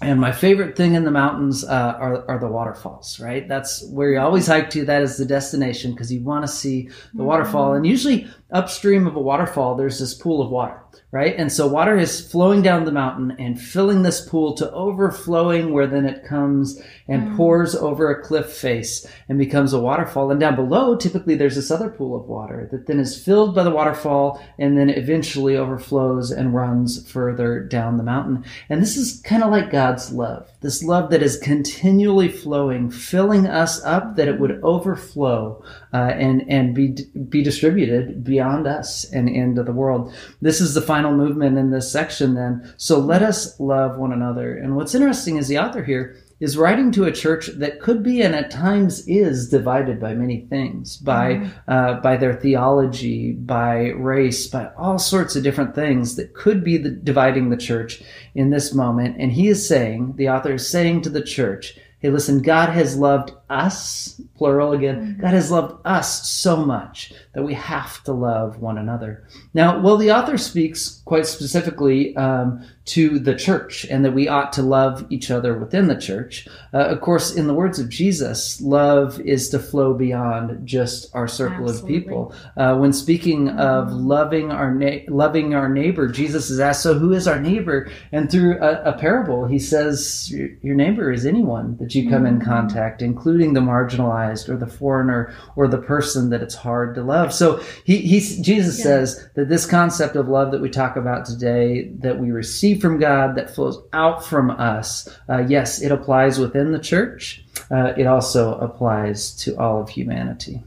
And 0.04 0.20
my 0.20 0.32
favorite 0.32 0.76
thing 0.76 0.94
in 0.94 1.04
the 1.04 1.11
mountains 1.11 1.64
uh, 1.64 1.96
are, 1.99 2.28
are 2.30 2.38
the 2.38 2.46
waterfalls, 2.46 3.18
right? 3.20 3.49
That's 3.49 3.82
where 3.88 4.11
you 4.11 4.20
always 4.20 4.46
hike 4.46 4.68
to. 4.70 4.84
That 4.84 5.02
is 5.02 5.16
the 5.16 5.25
destination 5.25 5.92
because 5.92 6.12
you 6.12 6.20
want 6.20 6.44
to 6.44 6.49
see 6.49 6.90
the 7.14 7.23
waterfall. 7.25 7.73
And 7.73 7.87
usually 7.87 8.28
upstream 8.54 9.06
of 9.06 9.16
a 9.16 9.20
waterfall, 9.20 9.75
there's 9.75 9.99
this 9.99 10.14
pool 10.14 10.40
of 10.40 10.49
water, 10.49 10.80
right? 11.11 11.34
And 11.37 11.52
so 11.52 11.66
water 11.66 11.99
is 11.99 12.30
flowing 12.30 12.62
down 12.62 12.84
the 12.84 12.92
mountain 12.92 13.32
and 13.38 13.61
filling 13.61 14.02
this 14.02 14.26
pool 14.26 14.54
to 14.54 14.70
overflowing 14.70 15.73
where 15.73 15.88
then 15.88 16.06
it 16.06 16.25
comes 16.25 16.80
and 17.08 17.37
pours 17.37 17.75
over 17.75 18.11
a 18.11 18.23
cliff 18.23 18.52
face 18.52 19.06
and 19.28 19.38
becomes 19.38 19.73
a 19.73 19.80
waterfall. 19.80 20.30
And 20.30 20.38
down 20.38 20.54
below, 20.54 20.96
typically 20.96 21.34
there's 21.34 21.56
this 21.56 21.73
other 21.73 21.90
pool 21.90 22.16
of 22.16 22.28
water 22.28 22.68
that 22.70 22.87
then 22.87 23.00
is 23.00 23.23
filled 23.23 23.56
by 23.56 23.64
the 23.64 23.70
waterfall 23.70 24.40
and 24.58 24.78
then 24.78 24.88
eventually 24.88 25.56
overflows 25.56 26.30
and 26.30 26.54
runs 26.54 27.11
further 27.11 27.61
down 27.61 27.96
the 27.96 28.04
mountain. 28.04 28.44
And 28.68 28.80
this 28.80 28.96
is 28.96 29.20
kind 29.23 29.42
of 29.42 29.50
like 29.50 29.73
God's 29.73 30.12
love. 30.12 30.49
This 30.61 30.82
love 30.82 31.11
that 31.11 31.23
is 31.23 31.37
continually 31.38 32.28
flowing, 32.28 32.90
filling 32.90 33.46
us 33.46 33.84
up 33.84 34.16
that 34.16 34.28
it 34.28 34.38
would 34.38 34.62
overflow 34.62 35.62
uh, 35.92 36.12
and 36.14 36.44
and 36.49 36.75
be 36.75 36.96
be 37.28 37.42
distributed 37.42 38.25
beyond 38.25 38.43
us 38.46 39.04
and 39.12 39.28
into 39.28 39.62
the 39.62 39.72
world. 39.72 40.12
This 40.40 40.60
is 40.60 40.74
the 40.74 40.82
final 40.82 41.12
movement 41.12 41.58
in 41.58 41.70
this 41.70 41.90
section. 41.90 42.34
Then, 42.34 42.72
so 42.76 42.98
let 42.98 43.22
us 43.22 43.58
love 43.60 43.98
one 43.98 44.12
another. 44.12 44.56
And 44.56 44.76
what's 44.76 44.94
interesting 44.94 45.36
is 45.36 45.48
the 45.48 45.58
author 45.58 45.82
here 45.82 46.16
is 46.40 46.58
writing 46.58 46.90
to 46.92 47.04
a 47.04 47.12
church 47.12 47.46
that 47.46 47.80
could 47.80 48.02
be 48.02 48.20
and 48.20 48.34
at 48.34 48.50
times 48.50 49.06
is 49.06 49.48
divided 49.48 50.00
by 50.00 50.14
many 50.14 50.40
things 50.46 50.96
by 50.98 51.48
uh, 51.68 51.94
by 52.00 52.16
their 52.16 52.34
theology 52.34 53.32
by 53.32 53.88
race 53.90 54.46
by 54.48 54.68
all 54.76 54.98
sorts 54.98 55.36
of 55.36 55.42
different 55.42 55.74
things 55.74 56.16
that 56.16 56.34
could 56.34 56.64
be 56.64 56.76
the, 56.76 56.90
dividing 56.90 57.50
the 57.50 57.56
church 57.56 58.02
in 58.34 58.50
this 58.50 58.74
moment 58.74 59.16
and 59.18 59.32
he 59.32 59.48
is 59.48 59.66
saying 59.66 60.12
the 60.16 60.28
author 60.28 60.54
is 60.54 60.68
saying 60.68 61.00
to 61.00 61.08
the 61.08 61.22
church 61.22 61.78
hey 62.00 62.10
listen 62.10 62.42
god 62.42 62.68
has 62.68 62.96
loved 62.96 63.32
us 63.50 64.20
plural 64.36 64.72
again 64.72 65.16
god 65.20 65.34
has 65.34 65.50
loved 65.50 65.80
us 65.84 66.28
so 66.28 66.56
much 66.56 67.12
that 67.34 67.42
we 67.42 67.54
have 67.54 68.02
to 68.04 68.12
love 68.12 68.58
one 68.58 68.78
another 68.78 69.26
now 69.52 69.80
well 69.80 69.96
the 69.96 70.10
author 70.10 70.38
speaks 70.38 71.02
quite 71.04 71.26
specifically 71.26 72.16
um, 72.16 72.64
to 72.84 73.18
the 73.18 73.34
church 73.34 73.86
and 73.86 74.04
that 74.04 74.12
we 74.12 74.28
ought 74.28 74.52
to 74.52 74.62
love 74.62 75.06
each 75.08 75.30
other 75.30 75.58
within 75.58 75.86
the 75.88 75.96
church. 75.96 76.46
Uh, 76.72 76.78
of 76.88 77.00
course, 77.00 77.34
in 77.34 77.46
the 77.46 77.54
words 77.54 77.78
of 77.78 77.88
Jesus, 77.88 78.60
love 78.60 79.18
is 79.20 79.48
to 79.50 79.58
flow 79.58 79.94
beyond 79.94 80.66
just 80.66 81.14
our 81.14 81.26
circle 81.26 81.68
Absolutely. 81.68 81.96
of 81.96 82.02
people. 82.02 82.34
Uh, 82.56 82.76
when 82.76 82.92
speaking 82.92 83.48
of 83.48 83.90
loving 83.90 84.50
our 84.50 84.74
na- 84.74 85.00
loving 85.08 85.54
our 85.54 85.68
neighbor, 85.68 86.08
Jesus 86.08 86.50
is 86.50 86.60
asked, 86.60 86.82
"So 86.82 86.98
who 86.98 87.12
is 87.12 87.26
our 87.26 87.40
neighbor?" 87.40 87.88
And 88.12 88.30
through 88.30 88.58
a, 88.60 88.82
a 88.82 88.92
parable, 88.92 89.46
he 89.46 89.58
says, 89.58 90.30
"Your 90.30 90.50
your 90.62 90.74
neighbor 90.74 91.10
is 91.10 91.24
anyone 91.24 91.78
that 91.78 91.94
you 91.94 92.10
come 92.10 92.26
in 92.26 92.40
contact, 92.40 93.00
including 93.00 93.33
the 93.54 93.60
marginalized 93.60 94.48
or 94.48 94.56
the 94.56 94.66
foreigner 94.66 95.34
or 95.56 95.66
the 95.66 95.78
person 95.78 96.30
that 96.30 96.42
it's 96.42 96.54
hard 96.54 96.94
to 96.94 97.02
love." 97.02 97.32
So 97.32 97.60
he, 97.84 97.98
he 97.98 98.20
Jesus 98.42 98.78
Yeah. 98.78 98.84
says 98.84 99.28
that 99.34 99.48
this 99.48 99.66
concept 99.66 100.14
of 100.16 100.28
love 100.28 100.52
that 100.52 100.60
we 100.60 100.70
talk 100.70 100.96
about 100.96 101.24
today, 101.26 101.90
that 102.00 102.18
we 102.18 102.30
receive 102.30 102.80
from 102.80 102.98
God, 102.98 103.34
that 103.36 103.54
flows 103.54 103.78
out 103.92 104.24
from 104.24 104.50
us, 104.50 105.08
uh, 105.28 105.44
yes, 105.48 105.82
it 105.82 105.90
applies 105.90 106.38
within 106.38 106.72
the 106.72 106.78
church. 106.78 107.44
Uh, 107.70 107.92
it 107.96 108.06
also 108.06 108.54
applies 108.58 109.34
to 109.36 109.56
all 109.58 109.80
of 109.80 109.88
humanity. 109.88 110.62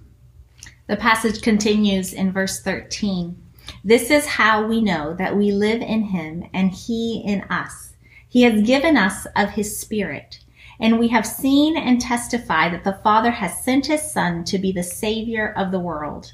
The 0.87 0.97
passage 0.97 1.41
continues 1.41 2.13
in 2.13 2.31
verse 2.31 2.61
13. 2.61 3.35
This 3.83 4.09
is 4.09 4.25
how 4.25 4.65
we 4.65 4.81
know 4.81 5.13
that 5.15 5.35
we 5.35 5.51
live 5.51 5.81
in 5.81 6.03
him 6.03 6.45
and 6.53 6.71
he 6.71 7.21
in 7.25 7.41
us. 7.49 7.93
He 8.29 8.43
has 8.43 8.61
given 8.65 8.97
us 8.97 9.27
of 9.35 9.49
his 9.51 9.77
spirit. 9.77 10.39
And 10.79 10.99
we 10.99 11.07
have 11.09 11.25
seen 11.25 11.75
and 11.77 11.99
testified 11.99 12.73
that 12.73 12.83
the 12.83 12.99
Father 13.03 13.31
has 13.31 13.63
sent 13.63 13.87
his 13.87 14.11
Son 14.11 14.43
to 14.45 14.57
be 14.57 14.71
the 14.71 14.83
Savior 14.83 15.53
of 15.57 15.71
the 15.71 15.79
world. 15.79 16.33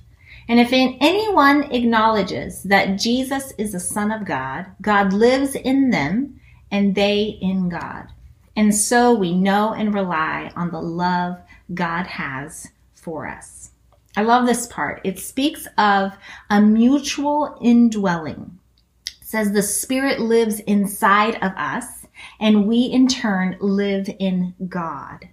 And 0.50 0.60
if 0.60 0.74
anyone 0.74 1.72
acknowledges 1.72 2.64
that 2.64 3.00
Jesus 3.00 3.54
is 3.58 3.72
the 3.72 3.80
Son 3.80 4.12
of 4.12 4.26
God, 4.26 4.66
God 4.82 5.14
lives 5.14 5.56
in 5.56 5.90
them 5.90 6.42
and 6.70 6.96
they 6.96 7.38
in 7.42 7.70
God. 7.70 8.08
And 8.56 8.76
so 8.76 9.14
we 9.14 9.34
know 9.34 9.74
and 9.74 9.94
rely 9.94 10.52
on 10.56 10.72
the 10.72 10.82
love 10.82 11.38
God 11.74 12.06
has 12.06 12.70
for 12.94 13.28
us. 13.28 13.72
I 14.16 14.22
love 14.22 14.46
this 14.46 14.68
part. 14.68 15.02
It 15.04 15.18
speaks 15.18 15.68
of 15.78 16.14
a 16.50 16.62
mutual 16.62 17.58
indwelling. 17.62 18.60
It 19.08 19.28
says 19.28 19.52
the 19.52 19.64
Spirit 19.64 20.20
lives 20.20 20.60
inside 20.62 21.36
of 21.36 21.52
us, 21.54 22.03
and 22.40 22.68
we 22.68 22.84
in 22.84 23.08
turn 23.08 23.58
live 23.60 24.10
in 24.20 24.54
God. 24.68 25.28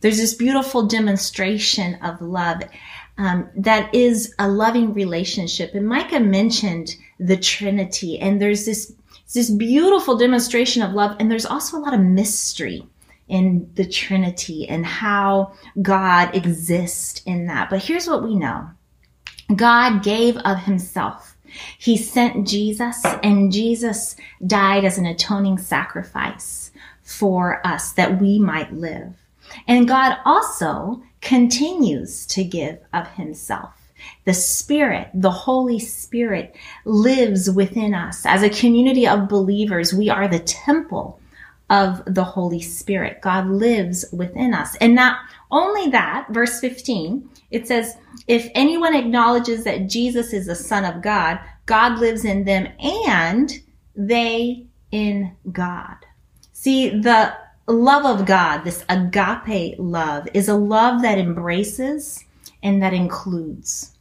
There's 0.00 0.18
this 0.18 0.34
beautiful 0.34 0.86
demonstration 0.86 1.94
of 2.02 2.20
love 2.20 2.62
um, 3.18 3.48
that 3.56 3.94
is 3.94 4.34
a 4.38 4.48
loving 4.48 4.92
relationship. 4.92 5.74
And 5.74 5.86
Micah 5.86 6.20
mentioned 6.20 6.96
the 7.18 7.36
Trinity, 7.36 8.18
and 8.18 8.40
there's 8.40 8.66
this 8.66 8.92
this 9.34 9.50
beautiful 9.50 10.16
demonstration 10.16 10.82
of 10.82 10.92
love, 10.92 11.16
and 11.18 11.30
there's 11.30 11.46
also 11.46 11.76
a 11.76 11.80
lot 11.80 11.94
of 11.94 12.00
mystery 12.00 12.86
in 13.28 13.68
the 13.74 13.84
Trinity 13.84 14.68
and 14.68 14.86
how 14.86 15.52
God 15.82 16.34
exists 16.36 17.22
in 17.26 17.46
that. 17.46 17.68
But 17.70 17.82
here's 17.82 18.06
what 18.06 18.22
we 18.22 18.36
know. 18.36 18.70
God 19.54 20.02
gave 20.02 20.36
of 20.38 20.58
himself. 20.58 21.35
He 21.78 21.96
sent 21.96 22.46
Jesus 22.46 23.04
and 23.22 23.52
Jesus 23.52 24.16
died 24.46 24.84
as 24.84 24.98
an 24.98 25.06
atoning 25.06 25.58
sacrifice 25.58 26.70
for 27.02 27.66
us 27.66 27.92
that 27.92 28.20
we 28.20 28.38
might 28.38 28.72
live. 28.72 29.14
And 29.66 29.88
God 29.88 30.18
also 30.24 31.02
continues 31.20 32.26
to 32.26 32.44
give 32.44 32.78
of 32.92 33.08
himself. 33.12 33.72
The 34.24 34.34
Spirit, 34.34 35.08
the 35.14 35.30
Holy 35.30 35.78
Spirit 35.78 36.54
lives 36.84 37.50
within 37.50 37.94
us. 37.94 38.26
As 38.26 38.42
a 38.42 38.50
community 38.50 39.06
of 39.06 39.28
believers, 39.28 39.94
we 39.94 40.10
are 40.10 40.28
the 40.28 40.38
temple 40.40 41.18
of 41.70 42.02
the 42.06 42.24
Holy 42.24 42.60
Spirit. 42.60 43.20
God 43.20 43.48
lives 43.48 44.04
within 44.12 44.54
us. 44.54 44.76
And 44.76 44.94
not 44.94 45.18
only 45.50 45.90
that, 45.90 46.26
verse 46.30 46.60
15, 46.60 47.28
it 47.50 47.66
says, 47.66 47.96
if 48.28 48.48
anyone 48.54 48.94
acknowledges 48.94 49.64
that 49.64 49.88
Jesus 49.88 50.32
is 50.32 50.46
the 50.46 50.54
Son 50.54 50.84
of 50.84 51.02
God, 51.02 51.40
God 51.66 51.98
lives 51.98 52.24
in 52.24 52.44
them 52.44 52.68
and 52.80 53.52
they 53.94 54.66
in 54.90 55.34
God. 55.52 55.96
See, 56.52 56.88
the 57.00 57.34
love 57.66 58.04
of 58.04 58.26
God, 58.26 58.62
this 58.62 58.84
agape 58.88 59.76
love, 59.78 60.28
is 60.34 60.48
a 60.48 60.54
love 60.54 61.02
that 61.02 61.18
embraces 61.18 62.24
and 62.62 62.82
that 62.82 62.94
includes. 62.94 63.92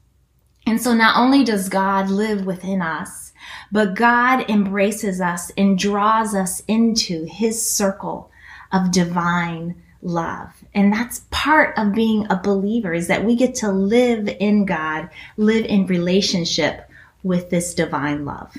And 0.67 0.81
so 0.81 0.93
not 0.93 1.19
only 1.19 1.43
does 1.43 1.69
God 1.69 2.10
live 2.10 2.45
within 2.45 2.81
us, 2.81 3.25
but 3.71 3.95
God 3.95 4.49
embraces 4.49 5.21
us 5.21 5.51
and 5.57 5.77
draws 5.77 6.35
us 6.35 6.61
into 6.67 7.25
his 7.25 7.65
circle 7.65 8.29
of 8.71 8.91
divine 8.91 9.81
love. 10.01 10.53
And 10.73 10.93
that's 10.93 11.25
part 11.31 11.77
of 11.77 11.93
being 11.93 12.27
a 12.29 12.39
believer 12.41 12.93
is 12.93 13.07
that 13.07 13.25
we 13.25 13.35
get 13.35 13.55
to 13.55 13.71
live 13.71 14.27
in 14.39 14.65
God, 14.65 15.09
live 15.37 15.65
in 15.65 15.87
relationship 15.87 16.89
with 17.23 17.49
this 17.49 17.73
divine 17.73 18.25
love. 18.25 18.55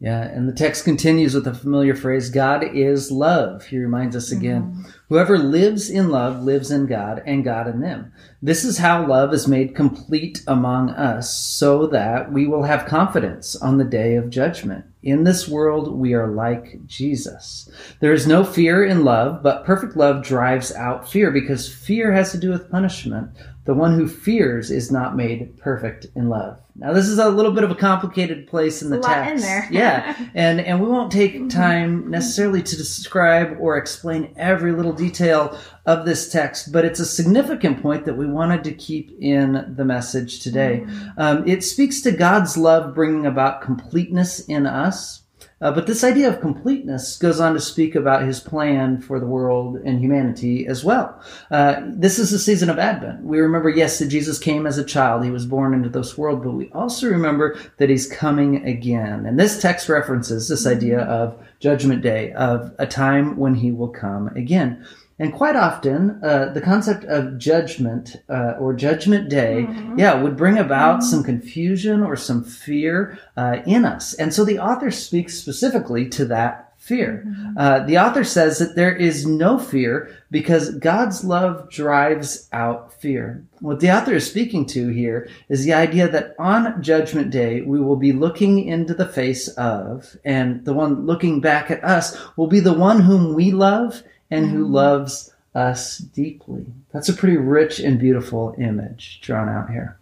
Yeah, 0.00 0.22
and 0.22 0.48
the 0.48 0.52
text 0.52 0.84
continues 0.84 1.34
with 1.34 1.44
the 1.44 1.54
familiar 1.54 1.94
phrase, 1.94 2.28
God 2.28 2.62
is 2.62 3.10
love. 3.10 3.66
He 3.66 3.78
reminds 3.78 4.14
us 4.16 4.32
again, 4.32 4.62
mm-hmm. 4.62 4.90
Whoever 5.10 5.38
lives 5.38 5.90
in 5.90 6.08
love 6.08 6.42
lives 6.42 6.70
in 6.70 6.86
God 6.86 7.22
and 7.26 7.44
God 7.44 7.68
in 7.68 7.80
them. 7.80 8.10
This 8.42 8.64
is 8.64 8.78
how 8.78 9.06
love 9.06 9.34
is 9.34 9.46
made 9.46 9.74
complete 9.74 10.42
among 10.46 10.90
us 10.90 11.32
so 11.32 11.86
that 11.88 12.32
we 12.32 12.46
will 12.46 12.62
have 12.62 12.86
confidence 12.86 13.54
on 13.54 13.76
the 13.76 13.84
day 13.84 14.16
of 14.16 14.30
judgment. 14.30 14.86
In 15.02 15.24
this 15.24 15.46
world, 15.46 15.94
we 15.94 16.14
are 16.14 16.28
like 16.28 16.84
Jesus. 16.86 17.68
There 18.00 18.14
is 18.14 18.26
no 18.26 18.42
fear 18.44 18.82
in 18.82 19.04
love, 19.04 19.42
but 19.42 19.64
perfect 19.64 19.94
love 19.94 20.24
drives 20.24 20.72
out 20.72 21.08
fear 21.08 21.30
because 21.30 21.72
fear 21.72 22.10
has 22.12 22.32
to 22.32 22.38
do 22.38 22.50
with 22.50 22.70
punishment. 22.70 23.28
The 23.64 23.74
one 23.74 23.94
who 23.94 24.06
fears 24.06 24.70
is 24.70 24.92
not 24.92 25.16
made 25.16 25.56
perfect 25.56 26.06
in 26.14 26.28
love. 26.28 26.58
Now, 26.76 26.92
this 26.92 27.06
is 27.06 27.18
a 27.18 27.30
little 27.30 27.52
bit 27.52 27.64
of 27.64 27.70
a 27.70 27.74
complicated 27.74 28.46
place 28.46 28.82
in 28.82 28.90
the 28.90 29.00
text. 29.00 29.44
in 29.44 29.48
yeah, 29.72 30.28
and 30.34 30.60
and 30.60 30.80
we 30.80 30.88
won't 30.88 31.10
take 31.10 31.48
time 31.48 32.10
necessarily 32.10 32.62
to 32.62 32.76
describe 32.76 33.56
or 33.60 33.76
explain 33.76 34.34
every 34.36 34.72
little 34.72 34.92
detail 34.92 35.58
of 35.86 36.04
this 36.04 36.30
text, 36.30 36.72
but 36.72 36.84
it's 36.84 37.00
a 37.00 37.06
significant 37.06 37.80
point 37.80 38.04
that 38.04 38.14
we 38.14 38.26
wanted 38.26 38.64
to 38.64 38.72
keep 38.72 39.16
in 39.20 39.74
the 39.76 39.84
message 39.84 40.40
today. 40.40 40.84
Um, 41.16 41.46
it 41.46 41.62
speaks 41.62 42.00
to 42.02 42.10
God's 42.10 42.56
love 42.56 42.94
bringing 42.94 43.24
about 43.24 43.62
completeness 43.62 44.40
in 44.40 44.66
us. 44.66 45.23
Uh, 45.60 45.70
but 45.70 45.86
this 45.86 46.04
idea 46.04 46.28
of 46.28 46.40
completeness 46.40 47.16
goes 47.16 47.40
on 47.40 47.54
to 47.54 47.60
speak 47.60 47.94
about 47.94 48.26
his 48.26 48.40
plan 48.40 49.00
for 49.00 49.20
the 49.20 49.26
world 49.26 49.76
and 49.76 50.00
humanity 50.00 50.66
as 50.66 50.84
well. 50.84 51.22
Uh, 51.50 51.80
this 51.86 52.18
is 52.18 52.30
the 52.30 52.38
season 52.38 52.68
of 52.68 52.78
Advent. 52.78 53.22
We 53.24 53.38
remember, 53.38 53.68
yes, 53.68 53.98
that 53.98 54.08
Jesus 54.08 54.38
came 54.38 54.66
as 54.66 54.78
a 54.78 54.84
child. 54.84 55.24
He 55.24 55.30
was 55.30 55.46
born 55.46 55.72
into 55.72 55.88
this 55.88 56.18
world, 56.18 56.42
but 56.42 56.52
we 56.52 56.70
also 56.72 57.08
remember 57.08 57.56
that 57.78 57.88
he's 57.88 58.06
coming 58.06 58.64
again. 58.66 59.26
And 59.26 59.38
this 59.38 59.60
text 59.60 59.88
references 59.88 60.48
this 60.48 60.66
idea 60.66 61.00
of 61.00 61.38
Judgment 61.60 62.02
Day, 62.02 62.32
of 62.32 62.74
a 62.78 62.86
time 62.86 63.36
when 63.36 63.54
he 63.54 63.72
will 63.72 63.88
come 63.88 64.28
again. 64.36 64.84
And 65.18 65.32
quite 65.32 65.54
often, 65.54 66.20
uh, 66.24 66.52
the 66.52 66.60
concept 66.60 67.04
of 67.04 67.38
judgment 67.38 68.16
uh, 68.28 68.54
or 68.58 68.74
judgment 68.74 69.30
day, 69.30 69.68
yeah, 69.96 70.20
would 70.20 70.36
bring 70.36 70.58
about 70.58 71.04
some 71.04 71.22
confusion 71.22 72.02
or 72.02 72.16
some 72.16 72.42
fear 72.42 73.18
uh, 73.36 73.58
in 73.64 73.84
us. 73.84 74.14
And 74.14 74.34
so 74.34 74.44
the 74.44 74.58
author 74.58 74.90
speaks 74.90 75.38
specifically 75.38 76.08
to 76.10 76.24
that 76.26 76.72
fear. 76.84 77.24
Uh, 77.56 77.78
the 77.86 77.96
author 77.96 78.24
says 78.24 78.58
that 78.58 78.76
there 78.76 78.94
is 78.94 79.24
no 79.24 79.58
fear 79.58 80.10
because 80.30 80.74
God's 80.76 81.24
love 81.24 81.70
drives 81.70 82.46
out 82.52 82.92
fear. 83.00 83.42
What 83.60 83.80
the 83.80 83.90
author 83.90 84.12
is 84.12 84.28
speaking 84.28 84.66
to 84.66 84.88
here 84.88 85.30
is 85.48 85.64
the 85.64 85.72
idea 85.72 86.08
that 86.08 86.34
on 86.38 86.82
Judgment 86.82 87.30
Day, 87.30 87.62
we 87.62 87.80
will 87.80 87.96
be 87.96 88.12
looking 88.12 88.62
into 88.66 88.92
the 88.92 89.08
face 89.08 89.48
of, 89.48 90.14
and 90.26 90.62
the 90.66 90.74
one 90.74 91.06
looking 91.06 91.40
back 91.40 91.70
at 91.70 91.82
us 91.82 92.18
will 92.36 92.48
be 92.48 92.60
the 92.60 92.74
one 92.74 93.00
whom 93.00 93.32
we 93.32 93.50
love 93.50 94.02
and 94.34 94.50
who 94.50 94.66
loves 94.66 95.32
us 95.54 95.98
deeply. 95.98 96.66
That's 96.92 97.08
a 97.08 97.14
pretty 97.14 97.36
rich 97.36 97.78
and 97.78 97.98
beautiful 97.98 98.54
image 98.58 99.20
drawn 99.20 99.48
out 99.48 99.70
here. 99.70 99.96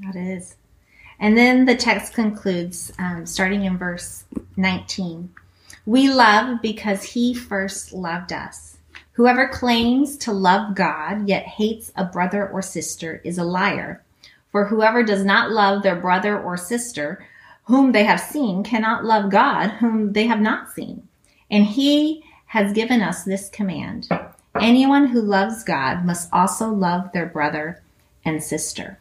That 0.00 0.16
is. 0.16 0.56
And 1.18 1.36
then 1.36 1.64
the 1.64 1.76
text 1.76 2.12
concludes, 2.12 2.92
um, 2.98 3.24
starting 3.24 3.64
in 3.64 3.78
verse 3.78 4.24
19. 4.56 5.30
We 5.86 6.10
love 6.10 6.60
because 6.60 7.02
he 7.02 7.32
first 7.32 7.92
loved 7.92 8.32
us. 8.32 8.76
Whoever 9.12 9.48
claims 9.48 10.16
to 10.18 10.32
love 10.32 10.74
God 10.74 11.26
yet 11.26 11.46
hates 11.46 11.90
a 11.96 12.04
brother 12.04 12.46
or 12.46 12.60
sister 12.60 13.22
is 13.24 13.38
a 13.38 13.44
liar. 13.44 14.02
For 14.52 14.66
whoever 14.66 15.02
does 15.02 15.24
not 15.24 15.50
love 15.50 15.82
their 15.82 15.96
brother 15.96 16.38
or 16.38 16.56
sister 16.56 17.24
whom 17.64 17.92
they 17.92 18.04
have 18.04 18.20
seen 18.20 18.62
cannot 18.62 19.04
love 19.04 19.30
God 19.30 19.68
whom 19.70 20.12
they 20.12 20.26
have 20.26 20.40
not 20.40 20.72
seen. 20.72 21.08
And 21.50 21.64
he 21.64 22.24
has 22.56 22.72
given 22.72 23.02
us 23.02 23.22
this 23.22 23.50
command. 23.50 24.08
Anyone 24.58 25.08
who 25.08 25.20
loves 25.20 25.62
God 25.62 26.06
must 26.06 26.32
also 26.32 26.70
love 26.70 27.12
their 27.12 27.26
brother 27.26 27.82
and 28.24 28.42
sister. 28.42 28.98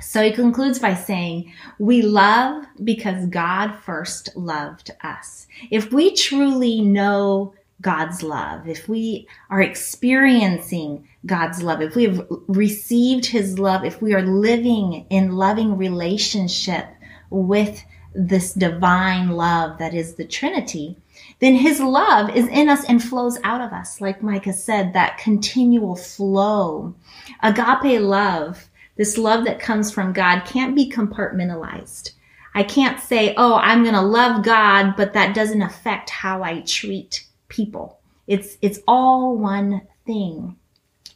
So 0.00 0.22
he 0.22 0.30
concludes 0.30 0.78
by 0.78 0.94
saying, 0.94 1.52
We 1.80 2.02
love 2.02 2.64
because 2.84 3.26
God 3.26 3.74
first 3.84 4.36
loved 4.36 4.92
us. 5.02 5.48
If 5.72 5.92
we 5.92 6.14
truly 6.14 6.80
know 6.82 7.52
God's 7.80 8.22
love, 8.22 8.68
if 8.68 8.88
we 8.88 9.26
are 9.50 9.60
experiencing 9.60 11.08
God's 11.26 11.64
love, 11.64 11.82
if 11.82 11.96
we 11.96 12.04
have 12.04 12.28
received 12.46 13.26
his 13.26 13.58
love, 13.58 13.84
if 13.84 14.00
we 14.00 14.14
are 14.14 14.22
living 14.22 15.04
in 15.10 15.32
loving 15.32 15.76
relationship 15.76 16.86
with 17.28 17.82
this 18.14 18.52
divine 18.52 19.30
love 19.30 19.78
that 19.78 19.94
is 19.94 20.14
the 20.14 20.24
Trinity, 20.24 20.96
then 21.38 21.54
his 21.54 21.80
love 21.80 22.34
is 22.34 22.46
in 22.48 22.68
us 22.68 22.84
and 22.84 23.02
flows 23.02 23.38
out 23.44 23.60
of 23.60 23.72
us. 23.72 24.00
Like 24.00 24.22
Micah 24.22 24.52
said, 24.52 24.92
that 24.92 25.18
continual 25.18 25.96
flow. 25.96 26.94
Agape 27.42 28.00
love, 28.00 28.68
this 28.96 29.18
love 29.18 29.44
that 29.44 29.60
comes 29.60 29.90
from 29.90 30.12
God, 30.12 30.44
can't 30.46 30.74
be 30.74 30.90
compartmentalized. 30.90 32.12
I 32.54 32.62
can't 32.62 32.98
say, 32.98 33.34
oh, 33.36 33.54
I'm 33.56 33.82
going 33.82 33.94
to 33.94 34.00
love 34.00 34.42
God, 34.42 34.94
but 34.96 35.12
that 35.12 35.34
doesn't 35.34 35.60
affect 35.60 36.08
how 36.08 36.42
I 36.42 36.60
treat 36.62 37.26
people. 37.48 38.00
It's, 38.26 38.56
it's 38.62 38.80
all 38.88 39.36
one 39.36 39.82
thing. 40.06 40.56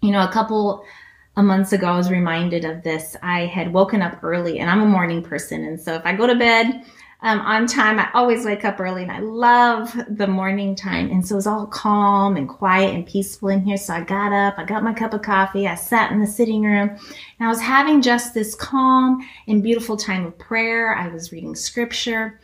You 0.03 0.11
know, 0.11 0.23
a 0.23 0.33
couple 0.33 0.85
of 1.37 1.45
months 1.47 1.73
ago, 1.73 1.87
I 1.87 1.97
was 1.97 2.11
reminded 2.11 2.67
of 2.67 2.83
this. 2.83 3.17
I 3.23 3.47
had 3.47 3.73
woken 3.73 4.03
up 4.03 4.23
early 4.23 4.59
and 4.59 4.69
I'm 4.69 4.83
a 4.83 4.87
morning 4.87 5.23
person. 5.23 5.65
And 5.65 5.81
so 5.81 5.95
if 5.95 6.05
I 6.05 6.15
go 6.15 6.27
to 6.27 6.35
bed, 6.35 6.85
um, 7.23 7.41
on 7.41 7.67
time. 7.67 7.99
I 7.99 8.09
always 8.15 8.45
wake 8.45 8.65
up 8.65 8.81
early 8.81 9.03
and 9.03 9.13
I 9.13 9.21
love 9.21 9.95
the 10.09 10.27
morning 10.27 10.75
time. 10.75 11.11
And 11.11 11.27
so 11.27 11.35
it 11.35 11.37
was 11.37 11.47
all 11.47 11.67
calm 11.67 12.37
and 12.37 12.49
quiet 12.49 12.95
and 12.95 13.07
peaceful 13.07 13.49
in 13.49 13.63
here. 13.63 13.77
So 13.77 13.95
I 13.95 14.01
got 14.03 14.33
up, 14.33 14.59
I 14.59 14.65
got 14.65 14.83
my 14.83 14.95
cup 14.95 15.13
of 15.13 15.23
coffee, 15.23 15.67
I 15.67 15.75
sat 15.75 16.13
in 16.13 16.21
the 16.21 16.27
sitting 16.27 16.63
room 16.63 16.89
and 16.89 16.99
I 17.47 17.49
was 17.49 17.61
having 17.61 18.03
just 18.03 18.33
this 18.33 18.55
calm 18.55 19.27
and 19.47 19.63
beautiful 19.63 19.97
time 19.97 20.27
of 20.27 20.39
prayer. 20.39 20.95
I 20.95 21.09
was 21.09 21.33
reading 21.33 21.55
scripture. 21.55 22.41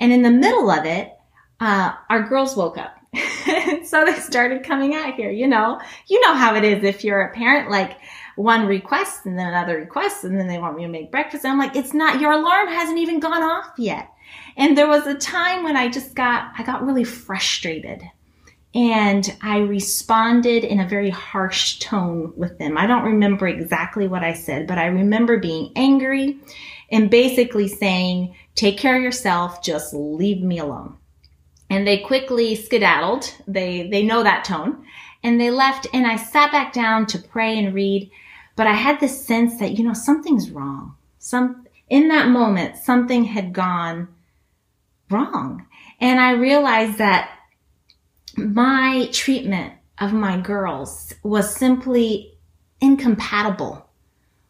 And 0.00 0.12
in 0.12 0.22
the 0.22 0.30
middle 0.30 0.70
of 0.70 0.84
it, 0.84 1.12
uh, 1.60 1.92
our 2.08 2.22
girls 2.28 2.56
woke 2.56 2.78
up. 2.78 2.94
so 3.84 4.04
they 4.04 4.14
started 4.20 4.62
coming 4.62 4.94
out 4.94 5.14
here. 5.14 5.30
You 5.30 5.48
know, 5.48 5.80
you 6.06 6.20
know 6.20 6.34
how 6.34 6.54
it 6.54 6.64
is 6.64 6.84
if 6.84 7.02
you're 7.02 7.22
a 7.22 7.34
parent, 7.34 7.70
like 7.70 7.98
one 8.36 8.66
request 8.66 9.26
and 9.26 9.36
then 9.36 9.48
another 9.48 9.76
request 9.76 10.22
and 10.22 10.38
then 10.38 10.46
they 10.46 10.58
want 10.58 10.76
me 10.76 10.84
to 10.84 10.88
make 10.88 11.10
breakfast. 11.10 11.44
And 11.44 11.52
I'm 11.52 11.58
like, 11.58 11.74
it's 11.74 11.94
not, 11.94 12.20
your 12.20 12.32
alarm 12.32 12.68
hasn't 12.68 12.98
even 12.98 13.18
gone 13.18 13.42
off 13.42 13.72
yet. 13.78 14.12
And 14.58 14.76
there 14.76 14.88
was 14.88 15.06
a 15.06 15.14
time 15.14 15.62
when 15.62 15.76
I 15.76 15.88
just 15.88 16.16
got, 16.16 16.50
I 16.58 16.64
got 16.64 16.84
really 16.84 17.04
frustrated 17.04 18.02
and 18.74 19.36
I 19.40 19.58
responded 19.58 20.64
in 20.64 20.80
a 20.80 20.88
very 20.88 21.10
harsh 21.10 21.78
tone 21.78 22.32
with 22.36 22.58
them. 22.58 22.76
I 22.76 22.88
don't 22.88 23.04
remember 23.04 23.46
exactly 23.46 24.08
what 24.08 24.24
I 24.24 24.34
said, 24.34 24.66
but 24.66 24.76
I 24.76 24.86
remember 24.86 25.38
being 25.38 25.72
angry 25.76 26.38
and 26.90 27.08
basically 27.08 27.68
saying, 27.68 28.34
take 28.56 28.76
care 28.78 28.96
of 28.96 29.02
yourself, 29.02 29.62
just 29.62 29.94
leave 29.94 30.42
me 30.42 30.58
alone. 30.58 30.96
And 31.70 31.86
they 31.86 31.98
quickly 31.98 32.56
skedaddled. 32.56 33.32
They, 33.46 33.88
they 33.88 34.02
know 34.02 34.24
that 34.24 34.44
tone 34.44 34.84
and 35.22 35.40
they 35.40 35.52
left 35.52 35.86
and 35.92 36.04
I 36.04 36.16
sat 36.16 36.50
back 36.50 36.72
down 36.72 37.06
to 37.06 37.18
pray 37.18 37.56
and 37.56 37.72
read, 37.72 38.10
but 38.56 38.66
I 38.66 38.72
had 38.72 38.98
this 38.98 39.24
sense 39.24 39.60
that, 39.60 39.78
you 39.78 39.84
know, 39.84 39.94
something's 39.94 40.50
wrong. 40.50 40.96
Some, 41.20 41.66
in 41.88 42.08
that 42.08 42.28
moment, 42.28 42.76
something 42.76 43.22
had 43.22 43.52
gone 43.52 44.08
wrong. 45.10 45.66
And 46.00 46.20
I 46.20 46.32
realized 46.32 46.98
that 46.98 47.30
my 48.36 49.08
treatment 49.12 49.74
of 49.98 50.12
my 50.12 50.40
girls 50.40 51.12
was 51.22 51.54
simply 51.54 52.38
incompatible 52.80 53.88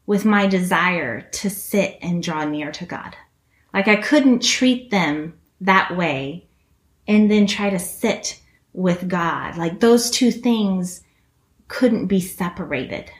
with 0.07 0.25
my 0.25 0.47
desire 0.47 1.21
to 1.21 1.51
sit 1.51 1.99
and 2.01 2.23
draw 2.23 2.45
near 2.45 2.73
to 2.73 2.87
God. 2.87 3.17
Like 3.73 3.89
I 3.89 3.97
couldn't 3.97 4.43
treat 4.43 4.91
them 4.91 5.39
that 5.61 5.97
way 5.97 6.49
and 7.07 7.31
then 7.31 7.47
try 7.47 7.71
to 7.71 7.79
sit 7.79 8.41
with 8.73 9.09
God. 9.09 9.57
Like 9.57 9.81
those 9.81 10.11
two 10.11 10.31
things 10.31 11.03
couldn't 11.69 12.07
be 12.07 12.21
separated. 12.21 13.11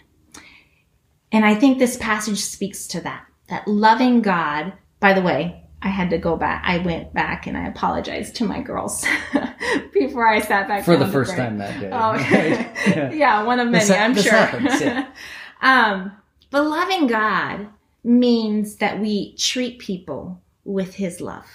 And 1.31 1.45
I 1.45 1.55
think 1.55 1.79
this 1.79 1.97
passage 1.97 2.39
speaks 2.39 2.87
to 2.89 3.01
that. 3.03 3.27
That 3.49 3.69
loving 3.69 4.23
God, 4.23 4.73
by 5.01 5.15
the 5.15 5.23
way, 5.23 5.68
I 5.81 5.89
had 5.89 6.11
to 6.11 6.19
go 6.19 6.37
back. 6.37 6.63
I 6.65 6.79
went 6.79 7.15
back 7.15 7.47
and 7.47 7.57
I 7.57 7.67
apologized 7.67 8.35
to 8.37 8.45
my 8.45 8.61
girls 8.61 9.05
before 9.93 10.29
I 10.29 10.41
sat 10.41 10.67
back 10.67 10.85
For 10.85 10.97
the 10.97 11.07
first 11.07 11.37
time 11.37 11.59
that 11.59 11.81
day. 11.81 11.91
Oh, 11.93 12.15
yeah. 12.91 13.13
yeah, 13.13 13.43
one 13.45 13.61
of 13.61 13.69
many, 13.69 13.85
This 13.85 13.91
I'm 13.91 14.15
this 14.15 14.25
sure. 14.25 14.33
happens, 14.33 14.81
yeah. 14.81 15.09
um, 15.63 16.13
but 16.51 16.65
loving 16.67 17.07
God 17.07 17.69
means 18.03 18.77
that 18.77 18.99
we 18.99 19.37
treat 19.37 19.79
people 19.79 20.41
with 20.65 20.95
His 20.95 21.21
love. 21.21 21.47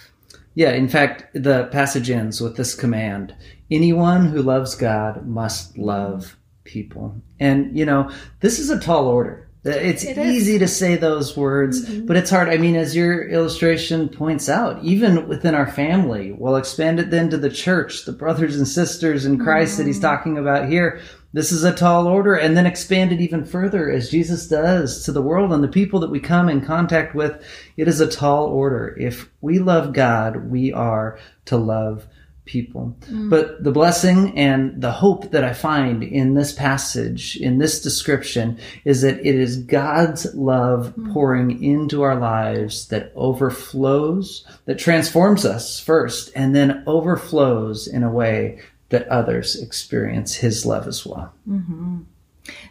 Yeah, 0.55 0.71
in 0.71 0.87
fact, 0.87 1.25
the 1.33 1.65
passage 1.65 2.09
ends 2.09 2.39
with 2.39 2.55
this 2.55 2.75
command 2.75 3.35
anyone 3.71 4.27
who 4.27 4.41
loves 4.41 4.75
God 4.75 5.25
must 5.25 5.77
love 5.77 6.37
people. 6.63 7.15
And, 7.39 7.77
you 7.77 7.85
know, 7.85 8.11
this 8.39 8.59
is 8.59 8.69
a 8.69 8.79
tall 8.79 9.07
order. 9.07 9.42
It's 9.65 10.03
it 10.03 10.17
easy 10.17 10.59
to 10.59 10.67
say 10.67 10.97
those 10.97 11.37
words, 11.37 11.85
mm-hmm. 11.85 12.05
but 12.05 12.17
it's 12.17 12.29
hard. 12.29 12.49
I 12.49 12.57
mean, 12.57 12.75
as 12.75 12.95
your 12.95 13.29
illustration 13.29 14.09
points 14.09 14.49
out, 14.49 14.83
even 14.83 15.27
within 15.29 15.55
our 15.55 15.71
family, 15.71 16.33
we'll 16.33 16.57
expand 16.57 16.99
it 16.99 17.11
then 17.11 17.29
to 17.29 17.37
the 17.37 17.49
church, 17.49 18.03
the 18.03 18.11
brothers 18.11 18.57
and 18.57 18.67
sisters 18.67 19.25
in 19.25 19.39
Christ 19.39 19.73
mm-hmm. 19.73 19.77
that 19.77 19.87
he's 19.87 19.97
mm-hmm. 19.97 20.05
talking 20.05 20.37
about 20.37 20.67
here. 20.67 20.99
This 21.31 21.53
is 21.53 21.63
a 21.63 21.73
tall 21.73 22.07
order, 22.07 22.35
and 22.35 22.57
then 22.57 22.65
expand 22.65 23.13
it 23.13 23.21
even 23.21 23.45
further 23.45 23.89
as 23.89 24.11
Jesus 24.11 24.47
does 24.47 25.05
to 25.05 25.13
the 25.13 25.21
world 25.21 25.53
and 25.53 25.63
the 25.63 25.69
people 25.69 26.01
that 26.01 26.11
we 26.11 26.19
come 26.19 26.49
in 26.49 26.61
contact 26.61 27.15
with. 27.15 27.43
It 27.77 27.87
is 27.87 28.01
a 28.01 28.11
tall 28.11 28.47
order. 28.47 28.95
If 28.99 29.31
we 29.39 29.59
love 29.59 29.93
God, 29.93 30.51
we 30.51 30.73
are 30.73 31.17
to 31.45 31.57
love 31.57 32.05
people. 32.45 32.95
Mm. 33.03 33.29
But 33.29 33.63
the 33.63 33.71
blessing 33.71 34.37
and 34.37 34.81
the 34.81 34.91
hope 34.91 35.31
that 35.31 35.43
I 35.43 35.53
find 35.53 36.03
in 36.03 36.33
this 36.33 36.51
passage, 36.51 37.37
in 37.37 37.57
this 37.57 37.81
description, 37.81 38.59
is 38.85 39.01
that 39.01 39.19
it 39.19 39.35
is 39.35 39.57
God's 39.57 40.33
love 40.35 40.93
mm. 40.97 41.13
pouring 41.13 41.63
into 41.63 42.01
our 42.01 42.15
lives 42.15 42.87
that 42.89 43.11
overflows, 43.15 44.45
that 44.65 44.79
transforms 44.79 45.45
us 45.45 45.79
first, 45.79 46.31
and 46.35 46.55
then 46.55 46.83
overflows 46.85 47.87
in 47.87 48.03
a 48.03 48.11
way 48.11 48.59
that 48.89 49.07
others 49.07 49.55
experience 49.55 50.35
His 50.35 50.65
love 50.65 50.87
as 50.87 51.05
well. 51.05 51.33
Mm-hmm. 51.49 52.01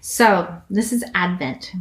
So, 0.01 0.55
this 0.69 0.93
is 0.93 1.05
Advent. 1.15 1.73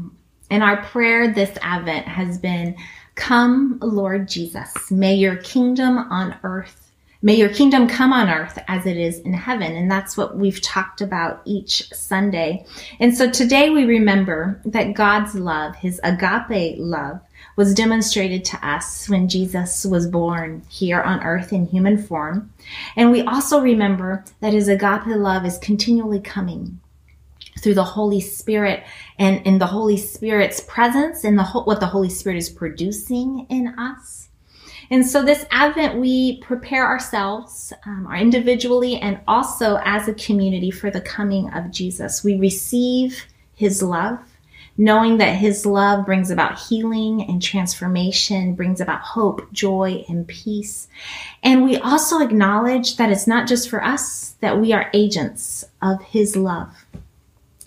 And 0.49 0.63
our 0.63 0.84
prayer 0.84 1.34
this 1.34 1.58
Advent 1.62 2.08
has 2.08 2.38
been 2.38 2.75
Come, 3.15 3.77
Lord 3.82 4.27
Jesus, 4.27 4.89
may 4.89 5.15
your 5.15 5.36
kingdom 5.38 5.97
on 5.97 6.36
earth 6.43 6.90
May 7.23 7.36
your 7.36 7.49
kingdom 7.49 7.88
come 7.88 8.12
on 8.13 8.29
earth 8.29 8.57
as 8.67 8.88
it 8.88 8.97
is 8.97 9.19
in 9.19 9.34
heaven. 9.34 9.75
And 9.75 9.91
that's 9.91 10.17
what 10.17 10.38
we've 10.38 10.62
talked 10.62 11.01
about 11.01 11.41
each 11.45 11.88
Sunday. 11.93 12.65
And 12.99 13.15
so 13.15 13.29
today 13.29 13.69
we 13.69 13.86
remember 13.86 14.60
that 14.65 14.95
God's 14.95 15.36
love, 15.36 15.75
his 15.75 16.01
agape 16.03 16.77
love, 16.79 17.19
was 17.55 17.75
demonstrated 17.75 18.43
to 18.45 18.67
us 18.67 19.07
when 19.07 19.29
Jesus 19.29 19.86
was 19.86 20.07
born 20.07 20.63
here 20.67 21.01
on 21.01 21.23
earth 21.23 21.53
in 21.53 21.67
human 21.67 22.01
form. 22.01 22.51
And 22.95 23.12
we 23.12 23.21
also 23.21 23.62
remember 23.62 24.23
that 24.39 24.53
his 24.53 24.67
agape 24.67 25.05
love 25.05 25.45
is 25.45 25.60
continually 25.60 26.21
coming 26.21 26.79
through 27.60 27.75
the 27.75 27.84
Holy 27.84 28.21
Spirit 28.21 28.84
and 29.19 29.45
in 29.45 29.60
the 29.60 29.67
Holy 29.67 29.97
Spirit's 29.97 30.62
presence 30.62 31.23
and 31.23 31.38
the 31.38 31.43
what 31.43 31.79
the 31.79 31.86
Holy 31.86 32.10
Spirit 32.10 32.38
is 32.38 32.49
producing 32.49 33.45
in 33.49 33.67
us. 33.77 34.29
And 34.91 35.08
so 35.08 35.23
this 35.23 35.45
Advent, 35.51 35.95
we 35.95 36.41
prepare 36.41 36.86
ourselves 36.86 37.71
um, 37.86 38.13
individually 38.13 38.97
and 38.97 39.21
also 39.25 39.80
as 39.86 40.10
a 40.10 40.13
community 40.13 40.69
for 40.69 40.91
the 40.91 40.99
coming 40.99 41.49
of 41.54 41.71
Jesus. 41.71 42.25
We 42.25 42.36
receive 42.36 43.25
his 43.56 43.82
love, 43.82 44.19
knowing 44.77 45.17
that 45.19 45.38
his 45.38 45.65
love 45.65 46.06
brings 46.06 46.30
about 46.30 46.60
healing 46.60 47.23
and 47.23 47.41
transformation, 47.41 48.54
brings 48.54 48.82
about 48.82 48.99
hope, 48.99 49.49
joy, 49.54 50.04
and 50.10 50.27
peace. 50.27 50.89
And 51.41 51.63
we 51.63 51.77
also 51.77 52.19
acknowledge 52.19 52.97
that 52.97 53.12
it's 53.12 53.27
not 53.27 53.47
just 53.47 53.69
for 53.69 53.82
us, 53.82 54.36
that 54.41 54.60
we 54.60 54.73
are 54.73 54.91
agents 54.93 55.63
of 55.82 56.04
his 56.04 56.36
love. 56.36 56.86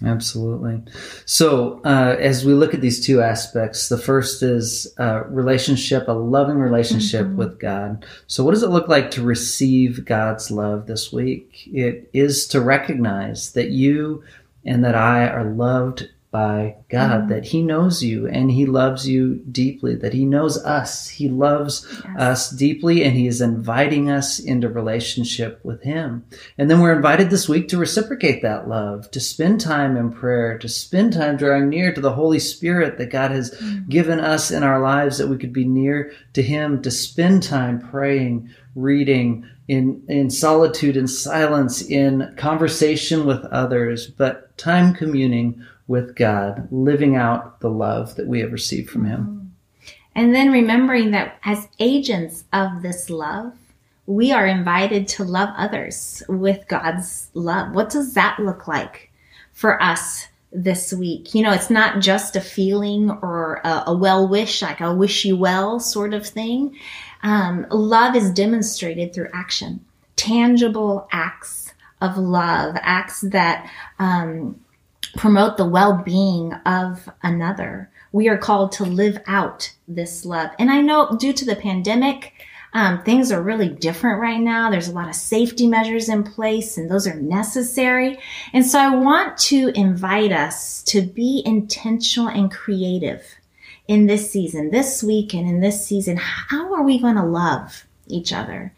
Absolutely. 0.02 0.83
So, 1.24 1.80
uh, 1.85 2.16
as 2.18 2.44
we 2.44 2.52
look 2.52 2.74
at 2.74 2.80
these 2.80 3.04
two 3.04 3.22
aspects, 3.22 3.88
the 3.88 3.98
first 3.98 4.42
is 4.42 4.92
a 4.98 5.22
relationship, 5.22 6.09
a 6.09 6.12
loving 6.12 6.59
relationship 6.59 7.26
mm-hmm. 7.26 7.37
with 7.37 7.61
God. 7.61 8.04
So, 8.26 8.42
what 8.42 8.52
does 8.52 8.64
it 8.64 8.70
look 8.70 8.88
like 8.88 9.12
to 9.12 9.22
receive 9.22 10.04
God's 10.04 10.50
love 10.50 10.87
this 10.87 11.12
week? 11.12 11.68
It 11.72 12.11
is 12.12 12.48
to 12.48 12.61
recognize 12.61 13.52
that 13.52 13.70
you 13.70 14.24
and 14.64 14.85
that 14.85 14.96
I 14.96 15.28
are 15.28 15.44
loved 15.44 16.09
by 16.34 16.74
God, 16.88 17.20
mm-hmm. 17.20 17.28
that 17.28 17.44
He 17.44 17.62
knows 17.62 18.02
you 18.02 18.26
and 18.26 18.50
He 18.50 18.66
loves 18.66 19.08
you 19.08 19.36
deeply, 19.52 19.94
that 19.94 20.12
He 20.12 20.24
knows 20.24 20.58
us. 20.64 21.08
He 21.08 21.28
loves 21.28 21.86
yes. 21.88 22.16
us 22.18 22.50
deeply 22.50 23.04
and 23.04 23.16
He 23.16 23.28
is 23.28 23.40
inviting 23.40 24.10
us 24.10 24.40
into 24.40 24.68
relationship 24.68 25.60
with 25.62 25.84
Him. 25.84 26.24
And 26.58 26.68
then 26.68 26.80
we're 26.80 26.96
invited 26.96 27.30
this 27.30 27.48
week 27.48 27.68
to 27.68 27.78
reciprocate 27.78 28.42
that 28.42 28.68
love, 28.68 29.12
to 29.12 29.20
spend 29.20 29.60
time 29.60 29.96
in 29.96 30.10
prayer, 30.10 30.58
to 30.58 30.68
spend 30.68 31.12
time 31.12 31.36
drawing 31.36 31.68
near 31.68 31.94
to 31.94 32.00
the 32.00 32.14
Holy 32.14 32.40
Spirit 32.40 32.98
that 32.98 33.12
God 33.12 33.30
has 33.30 33.52
mm-hmm. 33.52 33.88
given 33.88 34.18
us 34.18 34.50
in 34.50 34.64
our 34.64 34.80
lives 34.80 35.18
that 35.18 35.28
we 35.28 35.38
could 35.38 35.52
be 35.52 35.64
near 35.64 36.12
to 36.32 36.42
Him, 36.42 36.82
to 36.82 36.90
spend 36.90 37.44
time 37.44 37.78
praying, 37.78 38.50
reading, 38.74 39.48
in 39.68 40.02
in 40.08 40.28
solitude 40.30 40.96
and 40.96 41.08
silence 41.08 41.80
in 41.80 42.34
conversation 42.36 43.24
with 43.24 43.42
others 43.46 44.08
but 44.08 44.54
time 44.58 44.92
communing 44.92 45.64
with 45.86 46.16
God, 46.16 46.68
living 46.70 47.16
out 47.16 47.60
the 47.60 47.70
love 47.70 48.16
that 48.16 48.26
we 48.26 48.40
have 48.40 48.52
received 48.52 48.90
from 48.90 49.04
Him. 49.04 49.20
Mm-hmm. 49.20 49.44
And 50.16 50.34
then 50.34 50.52
remembering 50.52 51.10
that 51.10 51.38
as 51.44 51.68
agents 51.78 52.44
of 52.52 52.82
this 52.82 53.10
love, 53.10 53.52
we 54.06 54.32
are 54.32 54.46
invited 54.46 55.08
to 55.08 55.24
love 55.24 55.48
others 55.56 56.22
with 56.28 56.68
God's 56.68 57.30
love. 57.34 57.74
What 57.74 57.90
does 57.90 58.14
that 58.14 58.38
look 58.38 58.68
like 58.68 59.10
for 59.52 59.82
us 59.82 60.28
this 60.52 60.92
week? 60.92 61.34
You 61.34 61.42
know, 61.42 61.52
it's 61.52 61.70
not 61.70 62.00
just 62.00 62.36
a 62.36 62.40
feeling 62.40 63.10
or 63.10 63.60
a, 63.64 63.84
a 63.88 63.96
well 63.96 64.28
wish, 64.28 64.62
like 64.62 64.80
a 64.80 64.94
wish 64.94 65.24
you 65.24 65.36
well 65.36 65.80
sort 65.80 66.14
of 66.14 66.26
thing. 66.26 66.76
Um, 67.22 67.66
love 67.70 68.14
is 68.14 68.30
demonstrated 68.30 69.14
through 69.14 69.30
action, 69.32 69.84
tangible 70.16 71.08
acts 71.10 71.72
of 72.00 72.18
love, 72.18 72.76
acts 72.82 73.22
that 73.22 73.70
um, 73.98 74.60
promote 75.16 75.57
the 75.57 75.68
well-being 75.68 76.53
of 76.66 77.09
another. 77.22 77.90
We 78.12 78.29
are 78.29 78.38
called 78.38 78.72
to 78.72 78.85
live 78.85 79.18
out 79.27 79.72
this 79.88 80.24
love. 80.24 80.50
And 80.59 80.70
I 80.70 80.81
know 80.81 81.16
due 81.18 81.33
to 81.33 81.44
the 81.44 81.57
pandemic, 81.57 82.33
um, 82.74 83.03
things 83.05 83.31
are 83.31 83.42
really 83.42 83.68
different 83.68 84.20
right 84.20 84.40
now. 84.40 84.70
There's 84.70 84.88
a 84.88 84.92
lot 84.92 85.09
of 85.09 85.14
safety 85.14 85.66
measures 85.68 86.09
in 86.09 86.24
place 86.24 86.77
and 86.77 86.90
those 86.90 87.07
are 87.07 87.14
necessary. 87.14 88.18
And 88.53 88.66
so 88.66 88.81
I 88.81 88.94
want 88.94 89.38
to 89.38 89.70
invite 89.77 90.33
us 90.33 90.83
to 90.85 91.00
be 91.00 91.42
intentional 91.46 92.29
and 92.29 92.50
creative 92.50 93.24
in 93.87 94.07
this 94.07 94.31
season, 94.31 94.70
this 94.70 95.03
week 95.03 95.35
and 95.35 95.48
in 95.48 95.61
this 95.61 95.87
season. 95.87 96.16
How 96.16 96.74
are 96.74 96.83
we 96.83 96.98
going 96.98 97.16
to 97.16 97.24
love 97.24 97.85
each 98.09 98.33
other? 98.33 98.72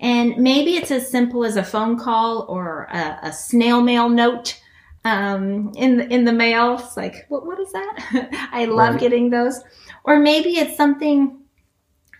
And 0.00 0.36
maybe 0.38 0.76
it's 0.76 0.90
as 0.90 1.10
simple 1.10 1.44
as 1.44 1.56
a 1.56 1.64
phone 1.64 1.98
call 1.98 2.46
or 2.48 2.84
a, 2.84 3.18
a 3.22 3.32
snail 3.32 3.82
mail 3.82 4.08
note 4.08 4.61
um, 5.04 5.72
in 5.76 6.00
in 6.12 6.24
the 6.24 6.32
mail. 6.32 6.78
It's 6.78 6.96
like, 6.96 7.26
what, 7.28 7.46
what 7.46 7.58
is 7.60 7.72
that? 7.72 8.28
I 8.52 8.66
love 8.66 8.94
right. 8.94 9.00
getting 9.00 9.30
those. 9.30 9.60
Or 10.04 10.18
maybe 10.18 10.50
it's 10.50 10.76
something 10.76 11.42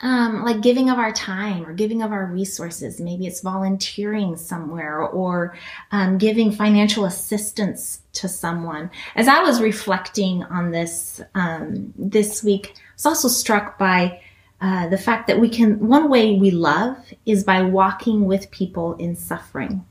um, 0.03 0.45
like 0.45 0.61
giving 0.61 0.91
of 0.91 0.99
our 0.99 1.13
time 1.13 1.65
or 1.65 1.73
giving 1.73 2.03
of 2.03 2.13
our 2.13 2.27
resources. 2.27 3.01
Maybe 3.01 3.27
it's 3.27 3.41
volunteering 3.41 4.37
somewhere 4.37 5.01
or 5.01 5.57
um, 5.93 6.19
giving 6.19 6.51
financial 6.51 7.05
assistance 7.05 8.03
to 8.15 8.29
someone. 8.29 8.91
As 9.15 9.29
I 9.29 9.41
was 9.41 9.61
reflecting 9.61 10.43
on 10.45 10.73
this 10.73 11.21
um, 11.35 11.95
this 11.97 12.43
week, 12.43 12.75
I 12.75 12.81
was 12.97 13.07
also 13.07 13.29
struck 13.29 13.79
by 13.79 14.21
uh, 14.61 14.89
the 14.89 14.99
fact 14.99 15.29
that 15.29 15.41
we 15.41 15.49
can. 15.49 15.79
One 15.87 16.11
way 16.11 16.37
we 16.37 16.51
love 16.51 16.99
is 17.25 17.45
by 17.45 17.63
walking 17.63 18.27
with 18.27 18.51
people 18.51 18.95
in 18.95 19.15
suffering. 19.15 19.85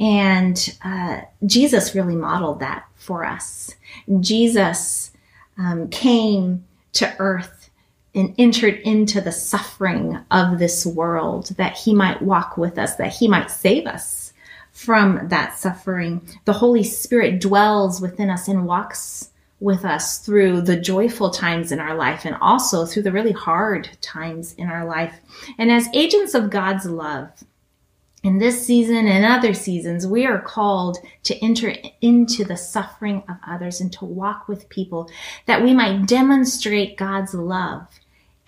And 0.00 0.76
uh, 0.84 1.22
Jesus 1.44 1.94
really 1.94 2.16
modeled 2.16 2.60
that 2.60 2.86
for 2.94 3.24
us. 3.24 3.74
Jesus 4.20 5.12
um, 5.56 5.88
came 5.88 6.64
to 6.94 7.14
earth 7.18 7.70
and 8.14 8.34
entered 8.38 8.74
into 8.80 9.20
the 9.20 9.32
suffering 9.32 10.18
of 10.30 10.58
this 10.58 10.86
world 10.86 11.48
that 11.56 11.76
he 11.76 11.94
might 11.94 12.22
walk 12.22 12.56
with 12.56 12.78
us, 12.78 12.96
that 12.96 13.12
he 13.12 13.28
might 13.28 13.50
save 13.50 13.86
us 13.86 14.32
from 14.72 15.28
that 15.28 15.58
suffering. 15.58 16.20
The 16.44 16.52
Holy 16.52 16.84
Spirit 16.84 17.40
dwells 17.40 18.00
within 18.00 18.30
us 18.30 18.48
and 18.48 18.66
walks 18.66 19.30
with 19.60 19.84
us 19.84 20.18
through 20.18 20.60
the 20.60 20.76
joyful 20.76 21.30
times 21.30 21.72
in 21.72 21.80
our 21.80 21.96
life 21.96 22.24
and 22.24 22.36
also 22.40 22.86
through 22.86 23.02
the 23.02 23.12
really 23.12 23.32
hard 23.32 23.90
times 24.00 24.54
in 24.54 24.68
our 24.68 24.84
life. 24.84 25.18
And 25.58 25.70
as 25.72 25.88
agents 25.92 26.34
of 26.34 26.50
God's 26.50 26.86
love, 26.86 27.28
in 28.24 28.38
this 28.38 28.66
season 28.66 29.06
and 29.06 29.24
other 29.24 29.54
seasons, 29.54 30.06
we 30.06 30.26
are 30.26 30.40
called 30.40 30.98
to 31.22 31.36
enter 31.44 31.74
into 32.00 32.44
the 32.44 32.56
suffering 32.56 33.22
of 33.28 33.36
others 33.46 33.80
and 33.80 33.92
to 33.92 34.04
walk 34.04 34.48
with 34.48 34.68
people 34.68 35.08
that 35.46 35.62
we 35.62 35.72
might 35.72 36.06
demonstrate 36.06 36.96
God's 36.96 37.34
love 37.34 37.86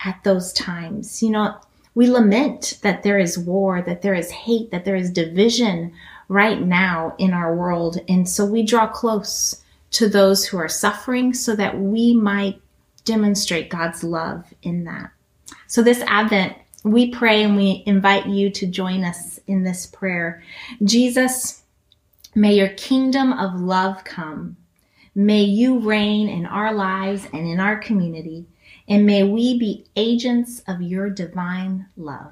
at 0.03 0.21
those 0.23 0.51
times. 0.51 1.23
You 1.23 1.29
know, 1.29 1.57
we 1.95 2.09
lament 2.09 2.79
that 2.81 3.03
there 3.03 3.19
is 3.19 3.37
war, 3.37 3.81
that 3.81 4.01
there 4.01 4.13
is 4.13 4.31
hate, 4.31 4.71
that 4.71 4.83
there 4.83 4.95
is 4.95 5.09
division 5.09 5.93
right 6.27 6.61
now 6.61 7.15
in 7.17 7.33
our 7.33 7.55
world. 7.55 7.99
And 8.09 8.27
so 8.27 8.45
we 8.45 8.63
draw 8.63 8.87
close 8.87 9.61
to 9.91 10.07
those 10.07 10.45
who 10.45 10.57
are 10.57 10.69
suffering 10.69 11.33
so 11.33 11.55
that 11.55 11.79
we 11.79 12.13
might 12.13 12.61
demonstrate 13.03 13.69
God's 13.69 14.03
love 14.03 14.45
in 14.63 14.83
that. 14.85 15.11
So 15.67 15.81
this 15.81 16.01
Advent, 16.07 16.55
we 16.83 17.11
pray 17.11 17.43
and 17.43 17.55
we 17.55 17.83
invite 17.85 18.27
you 18.27 18.49
to 18.51 18.65
join 18.65 19.03
us 19.03 19.39
in 19.47 19.63
this 19.63 19.85
prayer. 19.85 20.43
Jesus, 20.83 21.63
may 22.33 22.55
your 22.55 22.69
kingdom 22.69 23.33
of 23.33 23.59
love 23.59 24.03
come. 24.03 24.57
May 25.13 25.43
you 25.43 25.79
reign 25.79 26.29
in 26.29 26.45
our 26.45 26.73
lives 26.73 27.27
and 27.33 27.45
in 27.45 27.59
our 27.59 27.77
community, 27.77 28.47
and 28.87 29.05
may 29.05 29.23
we 29.23 29.59
be 29.59 29.85
agents 29.95 30.63
of 30.67 30.81
your 30.81 31.09
divine 31.09 31.87
love. 31.97 32.31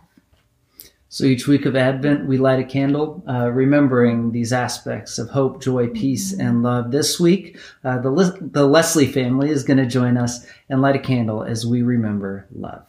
So 1.11 1.25
each 1.25 1.47
week 1.47 1.65
of 1.65 1.75
Advent, 1.75 2.27
we 2.27 2.37
light 2.37 2.59
a 2.59 2.63
candle, 2.63 3.23
uh, 3.27 3.49
remembering 3.49 4.31
these 4.31 4.53
aspects 4.53 5.17
of 5.17 5.29
hope, 5.29 5.61
joy, 5.61 5.87
peace, 5.87 6.31
mm-hmm. 6.31 6.47
and 6.47 6.63
love. 6.63 6.91
This 6.91 7.19
week, 7.19 7.57
uh, 7.83 7.97
the, 7.97 8.37
the 8.39 8.67
Leslie 8.67 9.11
family 9.11 9.49
is 9.49 9.63
going 9.63 9.77
to 9.77 9.87
join 9.87 10.17
us 10.17 10.45
and 10.69 10.81
light 10.81 10.95
a 10.95 10.99
candle 10.99 11.43
as 11.43 11.65
we 11.65 11.81
remember 11.81 12.47
love. 12.51 12.88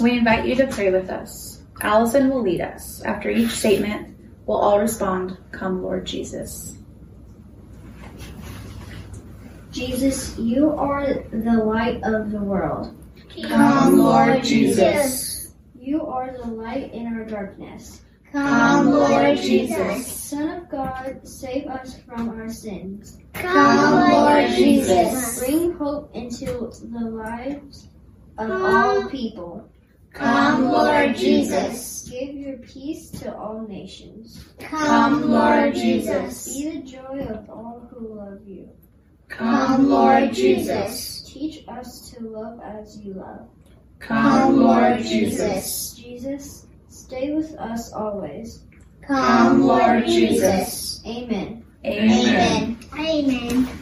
We 0.00 0.16
invite 0.16 0.46
you 0.46 0.54
to 0.56 0.66
pray 0.66 0.90
with 0.90 1.10
us. 1.10 1.62
Allison 1.82 2.30
will 2.30 2.40
lead 2.40 2.62
us. 2.62 3.02
After 3.02 3.28
each 3.28 3.50
statement, 3.50 4.16
we'll 4.46 4.56
all 4.56 4.80
respond, 4.80 5.36
Come, 5.52 5.82
Lord 5.82 6.06
Jesus. 6.06 6.78
Jesus, 9.70 10.38
you 10.38 10.70
are 10.70 11.22
the 11.30 11.64
light 11.64 12.02
of 12.02 12.30
the 12.30 12.42
world. 12.42 12.96
Come, 13.42 13.98
Lord 13.98 14.42
Jesus. 14.42 15.54
You 15.78 16.06
are 16.06 16.32
the 16.32 16.46
light 16.46 16.92
in 16.94 17.06
our 17.06 17.24
darkness. 17.24 18.00
Come, 18.32 18.90
Lord 18.90 19.36
Jesus. 19.36 20.06
Son 20.06 20.48
of 20.48 20.70
God, 20.70 21.20
save 21.26 21.66
us 21.66 22.00
from 22.06 22.30
our 22.30 22.48
sins. 22.48 23.18
Come, 23.34 24.10
Lord 24.10 24.50
Jesus. 24.50 25.40
Bring 25.40 25.72
hope 25.72 26.14
into 26.14 26.72
the 26.90 27.10
lives 27.10 27.88
of 28.38 28.50
all 28.50 29.08
people. 29.08 29.68
Come, 30.12 30.70
Lord 30.70 31.14
Jesus. 31.16 32.08
Give 32.10 32.34
your 32.34 32.56
peace 32.58 33.10
to 33.10 33.34
all 33.34 33.66
nations. 33.68 34.44
Come, 34.58 35.30
Lord 35.30 35.74
Jesus. 35.74 36.56
Be 36.56 36.70
the 36.70 36.82
joy 36.82 37.20
of 37.28 37.48
all 37.48 37.88
who 37.90 38.14
love 38.14 38.46
you. 38.46 38.68
Come, 39.28 39.88
Lord 39.88 40.32
Jesus. 40.32 41.22
Teach 41.22 41.64
us 41.68 42.10
to 42.10 42.24
love 42.24 42.60
as 42.62 42.98
you 43.00 43.14
love. 43.14 43.48
Come, 44.00 44.56
Lord 44.56 44.98
Jesus. 45.02 45.94
Jesus, 45.94 46.66
stay 46.88 47.32
with 47.32 47.54
us 47.54 47.92
always. 47.92 48.64
Come, 49.02 49.62
Lord 49.62 50.06
Jesus. 50.06 51.00
Amen. 51.06 51.64
Amen. 51.84 52.76
Amen. 52.94 53.54
Amen. 53.54 53.79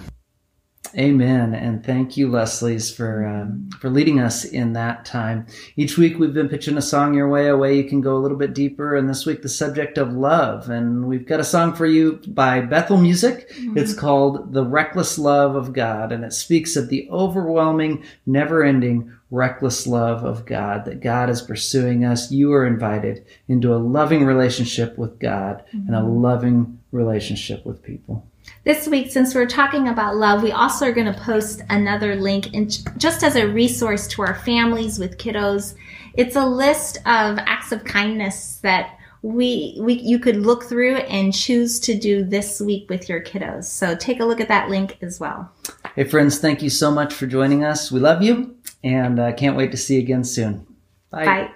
Amen, 0.97 1.55
and 1.55 1.85
thank 1.85 2.17
you, 2.17 2.31
Leslie's, 2.31 2.91
for 2.91 3.27
um, 3.27 3.69
for 3.79 3.91
leading 3.91 4.21
us 4.21 4.45
in 4.45 4.73
that 4.73 5.05
time. 5.05 5.47
Each 5.77 5.99
week 5.99 6.19
we've 6.19 6.33
been 6.33 6.49
pitching 6.49 6.79
a 6.79 6.83
song 6.83 7.15
your 7.15 7.29
way, 7.29 7.49
a 7.49 7.57
way 7.57 7.77
you 7.77 7.85
can 7.85 8.01
go 8.01 8.17
a 8.17 8.19
little 8.19 8.39
bit 8.39 8.55
deeper. 8.55 8.97
And 8.97 9.09
this 9.09 9.27
week 9.27 9.43
the 9.43 9.49
subject 9.49 9.99
of 9.99 10.15
love. 10.15 10.71
And 10.71 11.07
we've 11.07 11.27
got 11.27 11.41
a 11.41 11.45
song 11.45 11.75
for 11.75 11.87
you 11.87 12.21
by 12.29 12.63
Bethel 12.63 12.97
Music. 12.97 13.51
Mm-hmm. 13.51 13.77
It's 13.77 13.93
called 13.93 14.53
"The 14.53 14.65
Reckless 14.65 15.19
Love 15.19 15.57
of 15.57 15.73
God," 15.73 16.11
and 16.11 16.25
it 16.25 16.33
speaks 16.33 16.75
of 16.75 16.89
the 16.89 17.09
overwhelming, 17.11 18.05
never-ending, 18.25 19.13
reckless 19.31 19.87
love 19.87 20.25
of 20.25 20.47
God. 20.47 20.87
That 20.87 21.01
God 21.01 21.29
is 21.29 21.43
pursuing 21.43 22.05
us. 22.05 22.33
You 22.33 22.53
are 22.55 22.67
invited 22.67 23.27
into 23.47 23.75
a 23.75 23.77
loving 23.77 24.25
relationship 24.25 24.97
with 24.97 25.19
God 25.19 25.65
mm-hmm. 25.69 25.89
and 25.89 25.97
a 25.97 26.01
mm-hmm. 26.01 26.23
loving 26.23 26.81
relationship 26.93 27.67
with 27.67 27.83
people. 27.83 28.27
This 28.65 28.87
week, 28.87 29.11
since 29.11 29.35
we're 29.35 29.47
talking 29.47 29.89
about 29.89 30.17
love, 30.17 30.43
we 30.43 30.53
also 30.53 30.87
are 30.87 30.93
going 30.93 31.13
to 31.13 31.21
post 31.21 31.63
another 31.71 32.17
link 32.17 32.53
in, 32.55 32.69
just 32.97 33.23
as 33.23 33.37
a 33.37 33.49
resource 33.49 34.07
to 34.09 34.23
our 34.23 34.35
families 34.35 34.99
with 34.99 35.19
kiddos. 35.19 35.75
It's 36.15 36.37
a 36.37 36.45
list 36.45 36.99
of 36.99 37.39
acts 37.39 37.73
of 37.73 37.85
kindness 37.85 38.57
that 38.63 38.99
we, 39.23 39.77
we 39.81 39.95
you 39.95 40.19
could 40.19 40.37
look 40.37 40.65
through 40.65 40.97
and 40.97 41.35
choose 41.35 41.81
to 41.81 41.99
do 41.99 42.25
this 42.25 42.61
week 42.61 42.89
with 42.89 43.09
your 43.09 43.21
kiddos. 43.21 43.65
So 43.65 43.97
take 43.97 44.21
a 44.21 44.25
look 44.25 44.41
at 44.41 44.49
that 44.49 44.69
link 44.69 44.99
as 45.03 45.19
well. 45.19 45.51
Hey 45.95 46.05
friends, 46.05 46.39
thank 46.39 46.63
you 46.63 46.71
so 46.71 46.91
much 46.91 47.13
for 47.13 47.27
joining 47.27 47.65
us. 47.65 47.91
We 47.91 48.01
love 48.01 48.23
you 48.23 48.57
and 48.85 49.19
uh, 49.19 49.33
can't 49.33 49.57
wait 49.57 49.73
to 49.73 49.77
see 49.77 49.95
you 49.95 50.01
again 50.01 50.25
soon. 50.25 50.67
Bye. 51.11 51.25
Bye. 51.25 51.51